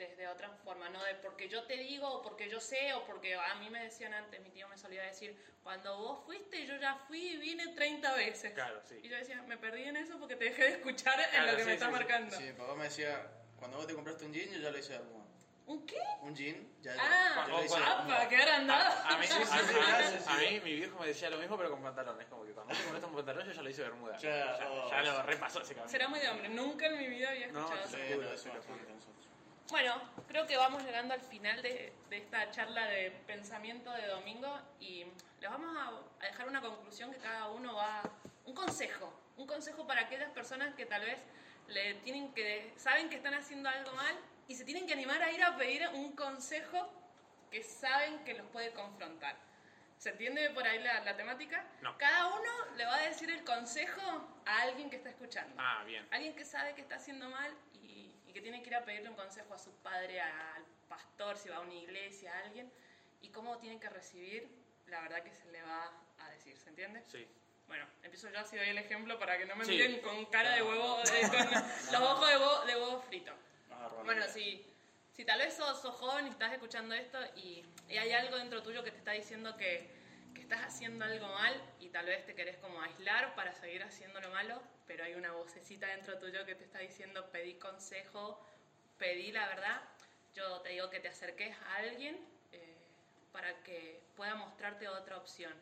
desde 0.00 0.26
otra 0.28 0.48
forma, 0.64 0.88
no 0.88 1.04
de 1.04 1.14
porque 1.16 1.46
yo 1.48 1.64
te 1.64 1.76
digo, 1.76 2.08
o 2.10 2.22
porque 2.22 2.48
yo 2.48 2.58
sé, 2.58 2.94
o 2.94 3.04
porque 3.04 3.34
a 3.34 3.54
mí 3.56 3.68
me 3.68 3.82
decían 3.84 4.14
antes, 4.14 4.40
mi 4.40 4.48
tío 4.50 4.66
me 4.68 4.78
solía 4.78 5.02
decir, 5.02 5.36
cuando 5.62 5.96
vos 5.98 6.24
fuiste, 6.24 6.66
yo 6.66 6.76
ya 6.76 6.96
fui 7.06 7.20
y 7.20 7.36
vine 7.36 7.68
30 7.74 8.14
veces. 8.14 8.52
Claro, 8.54 8.80
sí. 8.82 8.98
Y 9.02 9.08
yo 9.10 9.16
decía, 9.16 9.42
me 9.42 9.58
perdí 9.58 9.82
en 9.84 9.98
eso 9.98 10.18
porque 10.18 10.36
te 10.36 10.44
dejé 10.46 10.62
de 10.64 10.70
escuchar 10.70 11.20
en 11.20 11.28
Claro, 11.30 11.50
lo 11.52 11.56
que 11.56 11.62
sí, 11.64 11.68
me 11.68 11.74
está 11.74 11.86
sí, 11.86 11.92
marcando. 11.92 12.36
Sí, 12.36 12.42
mi 12.44 12.52
papá 12.52 12.74
me 12.76 12.84
decía, 12.84 13.30
cuando 13.58 13.76
vos 13.76 13.86
te 13.86 13.94
compraste 13.94 14.24
un 14.24 14.32
jean, 14.32 14.48
yo 14.50 14.58
ya 14.58 14.70
lo 14.70 14.78
hice 14.78 14.92
de 14.94 14.98
Bermuda. 15.00 15.20
¿Un 15.66 15.86
qué? 15.86 16.00
Un 16.22 16.34
jean, 16.34 16.66
ya, 16.80 16.96
Ah, 16.98 17.44
yo 17.46 17.58
lo 17.58 17.64
hice. 17.64 17.76
¡Apa! 17.76 18.26
¡Qué 18.28 18.36
agrandado! 18.36 18.90
A 19.04 19.18
mí, 19.18 19.24
a, 19.24 19.28
sí, 19.28 19.42
a- 20.26 20.32
a 20.34 20.36
mí 20.38 20.60
mi 20.64 20.74
viejo 20.76 20.98
me 20.98 21.06
decía 21.08 21.30
lo 21.30 21.36
mismo, 21.38 21.56
pero 21.56 21.70
con 21.70 21.80
pantalones. 21.82 22.26
Como 22.26 22.44
que 22.44 22.52
cuando 22.52 22.74
te 22.74 22.80
compraste 22.80 23.06
un 23.06 23.14
pantalón, 23.14 23.46
yo 23.46 23.52
ya 23.52 23.62
lo 23.62 23.70
hice 23.70 23.82
bermuda. 23.82 24.16
Ya, 24.16 24.58
ya, 24.58 24.68
oh. 24.70 24.90
ya 24.90 25.02
lo 25.02 25.22
repasó 25.22 25.60
ese 25.60 25.74
camino. 25.74 25.88
Será 25.90 26.08
muy 26.08 26.18
de 26.18 26.28
hombre. 26.28 26.48
Nunca 26.48 26.86
en 26.86 26.98
mi 26.98 27.06
vida 27.06 27.28
había 27.30 27.46
No, 27.48 27.60
escuchado 27.60 27.86
sí. 27.88 27.96
eso. 27.98 28.06
Sí, 28.14 28.20
lo 28.20 28.30
decimos 28.32 28.56
bastante 28.56 28.92
nosotros. 28.92 29.26
Bueno, 29.70 29.94
creo 30.26 30.48
que 30.48 30.56
vamos 30.56 30.82
llegando 30.82 31.14
al 31.14 31.20
final 31.20 31.62
de, 31.62 31.92
de 32.08 32.16
esta 32.16 32.50
charla 32.50 32.86
de 32.86 33.12
pensamiento 33.28 33.92
de 33.92 34.08
domingo 34.08 34.60
y 34.80 35.06
les 35.40 35.48
vamos 35.48 35.76
a, 35.76 36.24
a 36.24 36.26
dejar 36.28 36.48
una 36.48 36.60
conclusión 36.60 37.12
que 37.12 37.18
cada 37.18 37.48
uno 37.50 37.74
va... 37.76 38.02
Un 38.46 38.54
consejo. 38.54 39.14
Un 39.36 39.46
consejo 39.46 39.86
para 39.86 40.02
aquellas 40.02 40.30
personas 40.30 40.74
que 40.74 40.86
tal 40.86 41.02
vez 41.02 41.20
le 41.68 41.94
tienen 42.02 42.34
que... 42.34 42.72
Saben 42.76 43.08
que 43.08 43.14
están 43.14 43.34
haciendo 43.34 43.68
algo 43.68 43.92
mal 43.92 44.18
y 44.48 44.56
se 44.56 44.64
tienen 44.64 44.88
que 44.88 44.92
animar 44.92 45.22
a 45.22 45.30
ir 45.30 45.42
a 45.44 45.56
pedir 45.56 45.88
un 45.94 46.16
consejo 46.16 46.92
que 47.52 47.62
saben 47.62 48.24
que 48.24 48.34
los 48.34 48.48
puede 48.48 48.72
confrontar. 48.72 49.36
¿Se 49.98 50.10
entiende 50.10 50.50
por 50.50 50.66
ahí 50.66 50.80
la, 50.80 51.04
la 51.04 51.16
temática? 51.16 51.64
No. 51.80 51.96
Cada 51.96 52.26
uno 52.26 52.50
le 52.76 52.86
va 52.86 52.96
a 52.96 53.02
decir 53.02 53.30
el 53.30 53.44
consejo 53.44 54.00
a 54.46 54.62
alguien 54.62 54.90
que 54.90 54.96
está 54.96 55.10
escuchando. 55.10 55.54
Ah, 55.58 55.84
bien. 55.84 56.08
Alguien 56.10 56.34
que 56.34 56.44
sabe 56.44 56.74
que 56.74 56.80
está 56.80 56.96
haciendo 56.96 57.28
mal 57.28 57.52
y, 58.30 58.32
que 58.32 58.40
tiene 58.40 58.62
que 58.62 58.68
ir 58.68 58.76
a 58.76 58.84
pedirle 58.84 59.08
un 59.10 59.16
consejo 59.16 59.54
a 59.54 59.58
su 59.58 59.72
padre, 59.82 60.20
al 60.20 60.64
pastor, 60.88 61.36
si 61.36 61.48
va 61.48 61.56
a 61.56 61.60
una 61.60 61.74
iglesia, 61.74 62.32
a 62.34 62.38
alguien, 62.40 62.70
y 63.20 63.28
cómo 63.28 63.58
tiene 63.58 63.78
que 63.80 63.88
recibir, 63.88 64.48
la 64.86 65.00
verdad 65.00 65.22
que 65.22 65.32
se 65.32 65.50
le 65.50 65.62
va 65.62 65.92
a 66.18 66.30
decir, 66.30 66.56
¿se 66.56 66.68
entiende? 66.70 67.02
Sí. 67.08 67.26
Bueno, 67.66 67.86
empiezo 68.02 68.28
yo 68.30 68.40
así 68.40 68.56
doy 68.56 68.68
el 68.68 68.78
ejemplo 68.78 69.18
para 69.18 69.38
que 69.38 69.46
no 69.46 69.54
me 69.56 69.64
Sí. 69.64 69.72
miren 69.72 70.00
con 70.00 70.26
cara 70.26 70.54
de 70.54 70.62
huevo, 70.62 70.98
de- 70.98 71.28
con 71.28 71.50
los 71.92 72.02
ojos 72.02 72.28
de 72.28 72.36
huevo, 72.36 72.64
de 72.66 72.76
huevo 72.76 73.00
frito. 73.02 73.32
Bueno, 74.04 74.26
si, 74.28 74.64
si 75.12 75.24
tal 75.24 75.38
vez 75.38 75.54
sos, 75.54 75.80
sos 75.80 75.94
joven 75.94 76.26
y 76.26 76.30
estás 76.30 76.52
escuchando 76.52 76.94
esto 76.94 77.18
y, 77.36 77.64
y 77.88 77.96
hay 77.96 78.12
algo 78.12 78.36
dentro 78.36 78.62
tuyo 78.62 78.82
que 78.82 78.90
te 78.90 78.98
está 78.98 79.12
diciendo 79.12 79.56
que, 79.56 79.88
que 80.34 80.40
estás 80.42 80.62
haciendo 80.62 81.04
algo 81.04 81.28
mal 81.28 81.54
y 81.78 81.88
tal 81.90 82.06
vez 82.06 82.24
te 82.26 82.34
querés 82.34 82.56
como 82.58 82.80
aislar 82.82 83.34
para 83.34 83.54
seguir 83.54 83.82
haciendo 83.82 84.20
lo 84.20 84.30
malo, 84.30 84.60
pero 84.90 85.04
hay 85.04 85.14
una 85.14 85.30
vocecita 85.30 85.86
dentro 85.86 86.18
tuyo 86.18 86.44
que 86.44 86.56
te 86.56 86.64
está 86.64 86.80
diciendo 86.80 87.30
pedí 87.30 87.54
consejo, 87.54 88.44
pedí 88.98 89.30
la 89.30 89.46
verdad, 89.46 89.80
yo 90.34 90.60
te 90.62 90.70
digo 90.70 90.90
que 90.90 90.98
te 90.98 91.06
acerques 91.06 91.56
a 91.56 91.76
alguien 91.76 92.16
eh, 92.50 92.74
para 93.30 93.62
que 93.62 94.00
pueda 94.16 94.34
mostrarte 94.34 94.88
otra 94.88 95.16
opción. 95.16 95.52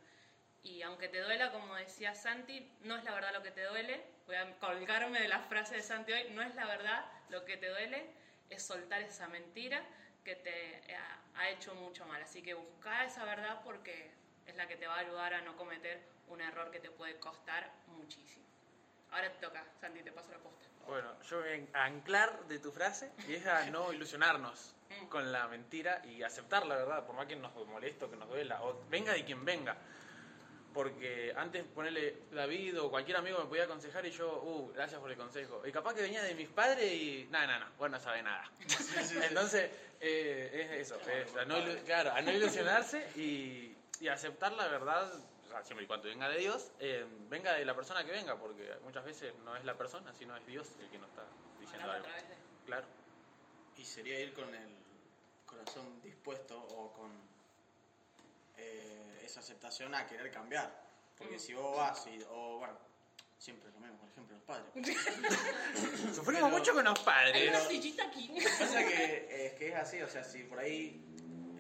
Y 0.62 0.80
aunque 0.80 1.08
te 1.08 1.20
duela, 1.20 1.52
como 1.52 1.74
decía 1.74 2.14
Santi, 2.14 2.72
no 2.84 2.96
es 2.96 3.04
la 3.04 3.12
verdad 3.12 3.34
lo 3.34 3.42
que 3.42 3.50
te 3.50 3.64
duele. 3.64 4.02
Voy 4.24 4.36
a 4.36 4.50
colgarme 4.60 5.20
de 5.20 5.28
la 5.28 5.40
frase 5.40 5.74
de 5.74 5.82
Santi 5.82 6.10
hoy. 6.10 6.30
No 6.30 6.40
es 6.40 6.54
la 6.54 6.64
verdad 6.64 7.04
lo 7.28 7.44
que 7.44 7.58
te 7.58 7.68
duele, 7.68 8.06
es 8.48 8.62
soltar 8.62 9.02
esa 9.02 9.28
mentira 9.28 9.84
que 10.24 10.36
te 10.36 10.94
ha, 10.94 11.20
ha 11.38 11.50
hecho 11.50 11.74
mucho 11.74 12.06
mal. 12.06 12.22
Así 12.22 12.40
que 12.40 12.54
busca 12.54 13.04
esa 13.04 13.26
verdad 13.26 13.60
porque 13.62 14.10
es 14.46 14.56
la 14.56 14.66
que 14.66 14.76
te 14.76 14.86
va 14.86 14.94
a 14.94 15.00
ayudar 15.00 15.34
a 15.34 15.42
no 15.42 15.54
cometer 15.54 16.00
un 16.28 16.40
error 16.40 16.70
que 16.70 16.80
te 16.80 16.90
puede 16.90 17.18
costar 17.18 17.70
muchísimo. 17.88 18.48
Ahora 19.10 19.30
te 19.32 19.46
toca, 19.46 19.64
Santi, 19.80 20.02
te 20.02 20.12
paso 20.12 20.30
la 20.30 20.38
posta. 20.38 20.66
Bueno, 20.86 21.22
yo 21.22 21.40
voy 21.40 21.68
a 21.74 21.84
anclar 21.84 22.46
de 22.46 22.58
tu 22.58 22.72
frase 22.72 23.12
y 23.26 23.34
es 23.34 23.46
a 23.46 23.64
no 23.70 23.92
ilusionarnos 23.92 24.74
Mm. 24.88 25.06
con 25.08 25.30
la 25.30 25.46
mentira 25.48 26.00
y 26.06 26.22
aceptar 26.22 26.66
la 26.66 26.76
verdad, 26.76 27.04
por 27.04 27.14
más 27.14 27.26
que 27.26 27.36
nos 27.36 27.54
moleste 27.66 28.06
o 28.06 28.10
que 28.10 28.16
nos 28.16 28.26
duela, 28.28 28.62
o 28.62 28.84
venga 28.88 29.12
de 29.12 29.22
quien 29.24 29.44
venga. 29.44 29.76
Porque 30.72 31.32
antes 31.36 31.64
ponerle 31.64 32.22
David 32.30 32.80
o 32.80 32.90
cualquier 32.90 33.16
amigo 33.16 33.38
me 33.38 33.46
podía 33.46 33.64
aconsejar 33.64 34.06
y 34.06 34.10
yo, 34.10 34.42
uh, 34.42 34.72
gracias 34.72 35.00
por 35.00 35.10
el 35.10 35.16
consejo. 35.16 35.66
Y 35.66 35.72
capaz 35.72 35.94
que 35.94 36.02
venía 36.02 36.22
de 36.22 36.34
mis 36.34 36.48
padres 36.48 36.90
y, 36.92 37.26
nada, 37.30 37.46
nada, 37.46 37.58
no, 37.66 37.76
vos 37.78 37.90
no 37.90 37.98
sabés 37.98 38.22
nada. 38.22 38.50
Entonces, 39.28 39.70
eh, 40.00 40.50
es 40.80 40.90
eso, 40.92 41.00
es 41.10 41.36
a 41.36 41.44
no, 41.44 41.56
claro, 41.84 42.12
a 42.12 42.20
no 42.22 42.30
ilusionarse 42.32 43.06
y, 43.16 43.76
y 44.00 44.08
aceptar 44.08 44.52
la 44.52 44.68
verdad, 44.68 45.10
o 45.48 45.50
sea, 45.50 45.64
siempre 45.64 45.84
y 45.84 45.86
cuando 45.88 46.08
venga 46.08 46.28
de 46.28 46.38
Dios, 46.38 46.70
eh, 46.78 47.06
venga 47.28 47.54
de 47.54 47.64
la 47.64 47.74
persona 47.74 48.04
que 48.04 48.12
venga, 48.12 48.36
porque 48.38 48.70
muchas 48.84 49.04
veces 49.04 49.34
no 49.44 49.56
es 49.56 49.64
la 49.64 49.76
persona, 49.76 50.12
sino 50.12 50.36
es 50.36 50.46
Dios 50.46 50.68
el 50.80 50.88
que 50.90 50.98
nos 50.98 51.08
está 51.10 51.24
diciendo 51.58 51.90
algo. 51.90 52.06
Claro. 52.66 52.86
Y 53.76 53.84
sería 53.84 54.20
ir 54.20 54.34
con 54.34 54.54
el 54.54 54.76
corazón 55.46 56.00
dispuesto 56.02 56.58
o 56.60 56.92
con 56.92 57.10
eh, 58.58 59.22
esa 59.24 59.40
aceptación 59.40 59.94
a 59.94 60.06
querer 60.06 60.30
cambiar. 60.30 60.70
Porque 61.16 61.36
Mm. 61.36 61.40
si 61.40 61.54
vos 61.54 61.76
vas 61.76 62.06
y, 62.08 62.22
o 62.28 62.58
bueno, 62.58 62.76
siempre 63.38 63.70
lo 63.70 63.78
mismo, 63.80 63.96
por 63.98 64.08
ejemplo, 64.08 64.36
los 64.36 64.44
padres. 64.44 64.66
Sufrimos 66.14 66.26
Pero- 66.26 66.48
mucho 66.48 66.74
con 66.74 66.84
los 66.84 66.98
Hay 66.98 67.04
padres. 67.04 67.48
una 67.50 67.60
sillita 67.60 68.04
aquí. 68.06 68.30
Pasa 68.58 68.78
que 68.84 69.46
es 69.46 69.52
que 69.54 69.68
es 69.68 69.74
así, 69.76 70.02
o 70.02 70.08
sea, 70.08 70.24
si 70.24 70.42
por 70.44 70.58
ahí 70.58 71.04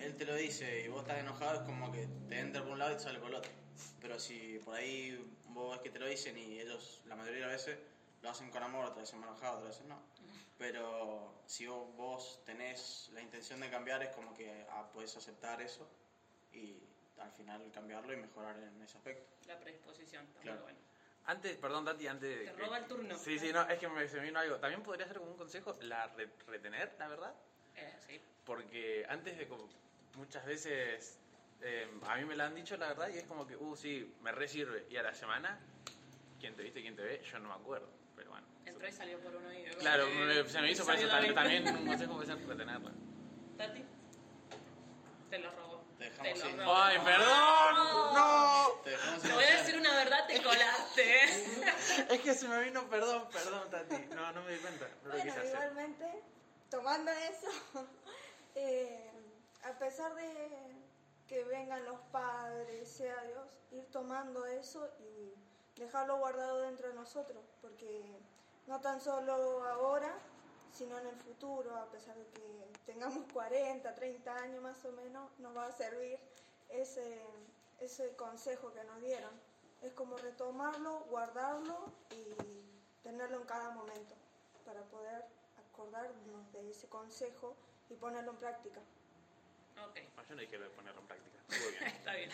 él 0.00 0.16
te 0.16 0.24
lo 0.24 0.34
dice 0.34 0.80
y 0.84 0.88
vos 0.88 1.02
estás 1.02 1.18
enojado, 1.18 1.54
es 1.54 1.60
como 1.62 1.90
que 1.92 2.06
te 2.28 2.38
entra 2.38 2.62
por 2.62 2.72
un 2.72 2.78
lado 2.78 2.92
y 2.92 2.96
te 2.96 3.02
sale 3.02 3.18
por 3.18 3.28
el 3.28 3.36
otro. 3.36 3.50
Pero 4.00 4.18
si 4.18 4.58
por 4.64 4.74
ahí 4.76 5.16
vos 5.46 5.72
ves 5.72 5.80
que 5.82 5.90
te 5.90 5.98
lo 5.98 6.06
dicen 6.06 6.36
y 6.38 6.60
ellos, 6.60 7.00
la 7.06 7.16
mayoría 7.16 7.46
de 7.46 7.52
las 7.52 7.66
veces, 7.66 7.78
lo 8.22 8.30
hacen 8.30 8.50
con 8.50 8.62
amor, 8.62 8.86
otras 8.86 9.02
veces 9.10 9.14
enojado, 9.14 9.58
otras 9.58 9.72
veces 9.74 9.86
no. 9.86 10.00
Pero 10.58 11.40
si 11.46 11.66
vos, 11.66 11.94
vos 11.96 12.40
tenés 12.44 13.08
la 13.12 13.22
intención 13.22 13.60
de 13.60 13.70
cambiar, 13.70 14.02
es 14.02 14.10
como 14.10 14.34
que 14.34 14.66
ah, 14.70 14.88
puedes 14.92 15.16
aceptar 15.16 15.60
eso 15.60 15.88
y 16.52 16.82
al 17.18 17.30
final 17.32 17.70
cambiarlo 17.72 18.12
y 18.12 18.16
mejorar 18.16 18.56
en 18.56 18.80
ese 18.82 18.96
aspecto. 18.96 19.24
La 19.46 19.58
predisposición, 19.58 20.24
está 20.26 20.40
Claro. 20.40 20.58
muy 20.58 20.64
bueno. 20.64 20.78
Antes, 21.26 21.56
perdón, 21.58 21.84
Tati, 21.84 22.06
antes 22.06 22.28
de. 22.28 22.44
Te 22.46 22.52
roba 22.52 22.78
el 22.78 22.86
turno. 22.86 23.18
Sí, 23.18 23.38
sí, 23.38 23.52
no, 23.52 23.62
es 23.68 23.78
que 23.78 23.86
me, 23.86 24.08
se 24.08 24.16
me 24.16 24.22
vino 24.24 24.38
algo. 24.38 24.56
También 24.58 24.82
podría 24.82 25.06
ser 25.06 25.18
como 25.18 25.30
un 25.30 25.36
consejo 25.36 25.76
la 25.80 26.06
re- 26.08 26.30
retener, 26.46 26.94
la 26.98 27.06
verdad. 27.06 27.34
Eh, 27.76 27.94
sí. 28.06 28.20
Porque 28.46 29.04
antes 29.08 29.36
de. 29.36 29.46
como 29.46 29.68
muchas 30.14 30.44
veces. 30.46 31.18
Eh, 31.62 31.88
a 32.06 32.16
mí 32.16 32.24
me 32.24 32.36
la 32.36 32.46
han 32.46 32.54
dicho, 32.54 32.76
la 32.76 32.88
verdad, 32.88 33.08
y 33.08 33.18
es 33.18 33.24
como 33.24 33.46
que, 33.46 33.56
uh, 33.56 33.76
sí, 33.76 34.14
me 34.20 34.32
re 34.32 34.48
sirve. 34.48 34.86
Y 34.90 34.96
a 34.96 35.02
la 35.02 35.14
semana, 35.14 35.58
¿quién 36.40 36.54
te 36.56 36.62
viste, 36.62 36.80
quién 36.82 36.96
te 36.96 37.02
ve? 37.02 37.22
Yo 37.30 37.38
no 37.38 37.48
me 37.48 37.54
acuerdo. 37.54 37.88
Pero 38.16 38.30
bueno. 38.30 38.46
Entró 38.66 38.86
y 38.88 38.92
salió 38.92 39.18
por 39.20 39.34
uno 39.36 39.52
y 39.52 39.64
Claro, 39.76 40.06
se- 40.06 40.14
me- 40.14 40.48
se 40.48 40.60
me 40.60 40.70
hizo 40.70 40.84
por 40.84 40.94
eso 40.94 41.08
también, 41.08 41.34
también 41.34 41.68
un 41.76 41.86
consejo 41.86 42.14
puede 42.14 42.26
ser 42.26 42.46
retenerla. 42.46 42.92
Tati, 43.56 43.84
te 45.30 45.38
lo 45.38 45.50
robó. 45.52 45.84
Te 45.98 46.04
dejamos 46.04 46.38
lo 46.38 46.44
sin- 46.46 46.58
robó. 46.58 46.74
¡Ay, 46.76 46.98
perdón! 47.04 47.74
¡No! 48.14 48.68
Te 48.84 48.90
Te 49.28 49.32
voy 49.34 49.44
a 49.44 49.56
decir 49.58 49.76
una 49.78 49.94
verdad, 49.96 50.26
te 50.26 50.42
colaste. 50.42 51.20
Es 52.14 52.20
que 52.20 52.34
se 52.34 52.48
me 52.48 52.62
vino, 52.64 52.88
perdón, 52.88 53.28
perdón, 53.32 53.68
Tati. 53.70 53.96
No, 54.14 54.32
no 54.32 54.42
me 54.42 54.52
di 54.52 54.58
cuenta. 54.58 54.86
No 55.02 55.08
lo 55.08 55.10
Bueno, 55.10 55.24
quise 55.24 55.38
hacer. 55.38 55.50
igualmente, 55.54 56.22
tomando 56.70 57.10
eso, 57.10 57.50
eh, 58.54 59.10
a 59.64 59.72
pesar 59.78 60.14
de 60.14 60.77
que 61.28 61.44
vengan 61.44 61.84
los 61.84 62.00
padres, 62.10 62.88
sea 62.88 63.22
Dios, 63.24 63.58
ir 63.70 63.84
tomando 63.90 64.46
eso 64.46 64.88
y 64.98 65.34
dejarlo 65.78 66.18
guardado 66.18 66.62
dentro 66.62 66.88
de 66.88 66.94
nosotros, 66.94 67.44
porque 67.60 68.18
no 68.66 68.80
tan 68.80 69.00
solo 69.00 69.64
ahora, 69.64 70.18
sino 70.72 70.98
en 70.98 71.06
el 71.06 71.16
futuro, 71.16 71.76
a 71.76 71.86
pesar 71.90 72.16
de 72.16 72.26
que 72.28 72.68
tengamos 72.86 73.24
40, 73.32 73.94
30 73.94 74.34
años 74.34 74.62
más 74.62 74.84
o 74.84 74.92
menos, 74.92 75.30
nos 75.38 75.56
va 75.56 75.66
a 75.66 75.72
servir 75.72 76.18
ese, 76.70 77.22
ese 77.80 78.16
consejo 78.16 78.72
que 78.72 78.84
nos 78.84 79.00
dieron. 79.00 79.30
Es 79.82 79.92
como 79.92 80.16
retomarlo, 80.16 81.00
guardarlo 81.10 81.76
y 82.10 83.02
tenerlo 83.02 83.40
en 83.40 83.46
cada 83.46 83.70
momento 83.70 84.14
para 84.64 84.82
poder 84.82 85.24
acordarnos 85.72 86.52
de 86.52 86.70
ese 86.70 86.88
consejo 86.88 87.54
y 87.88 87.94
ponerlo 87.94 88.32
en 88.32 88.38
práctica. 88.38 88.80
Ok, 89.86 89.98
Ah, 90.16 90.24
yo 90.28 90.34
no 90.34 90.40
dije 90.40 90.58
lo 90.58 90.64
de 90.64 90.70
ponerlo 90.70 91.00
en 91.00 91.06
práctica. 91.06 91.38
Bien. 91.78 91.86
está 91.86 92.14
bien. 92.14 92.30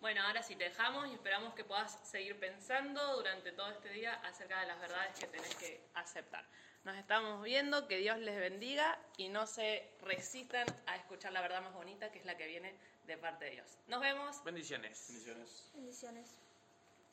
Bueno, 0.00 0.22
ahora 0.22 0.42
sí 0.42 0.54
te 0.56 0.64
dejamos 0.64 1.08
y 1.08 1.14
esperamos 1.14 1.54
que 1.54 1.64
puedas 1.64 1.98
seguir 2.08 2.38
pensando 2.38 3.16
durante 3.16 3.52
todo 3.52 3.70
este 3.70 3.88
día 3.90 4.14
acerca 4.16 4.60
de 4.60 4.66
las 4.66 4.78
verdades 4.80 5.18
que 5.18 5.26
tenés 5.26 5.54
que 5.54 5.80
aceptar. 5.94 6.46
Nos 6.84 6.96
estamos 6.98 7.42
viendo, 7.42 7.88
que 7.88 7.96
Dios 7.96 8.18
les 8.18 8.38
bendiga 8.38 8.98
y 9.16 9.28
no 9.30 9.46
se 9.46 9.90
resistan 10.02 10.66
a 10.86 10.96
escuchar 10.96 11.32
la 11.32 11.40
verdad 11.40 11.62
más 11.62 11.72
bonita 11.72 12.12
que 12.12 12.18
es 12.18 12.26
la 12.26 12.36
que 12.36 12.46
viene 12.46 12.78
de 13.06 13.16
parte 13.16 13.46
de 13.46 13.52
Dios. 13.52 13.78
Nos 13.86 14.02
vemos. 14.02 14.44
Bendiciones. 14.44 15.06
Bendiciones. 15.08 15.70
Bendiciones. 15.74 16.43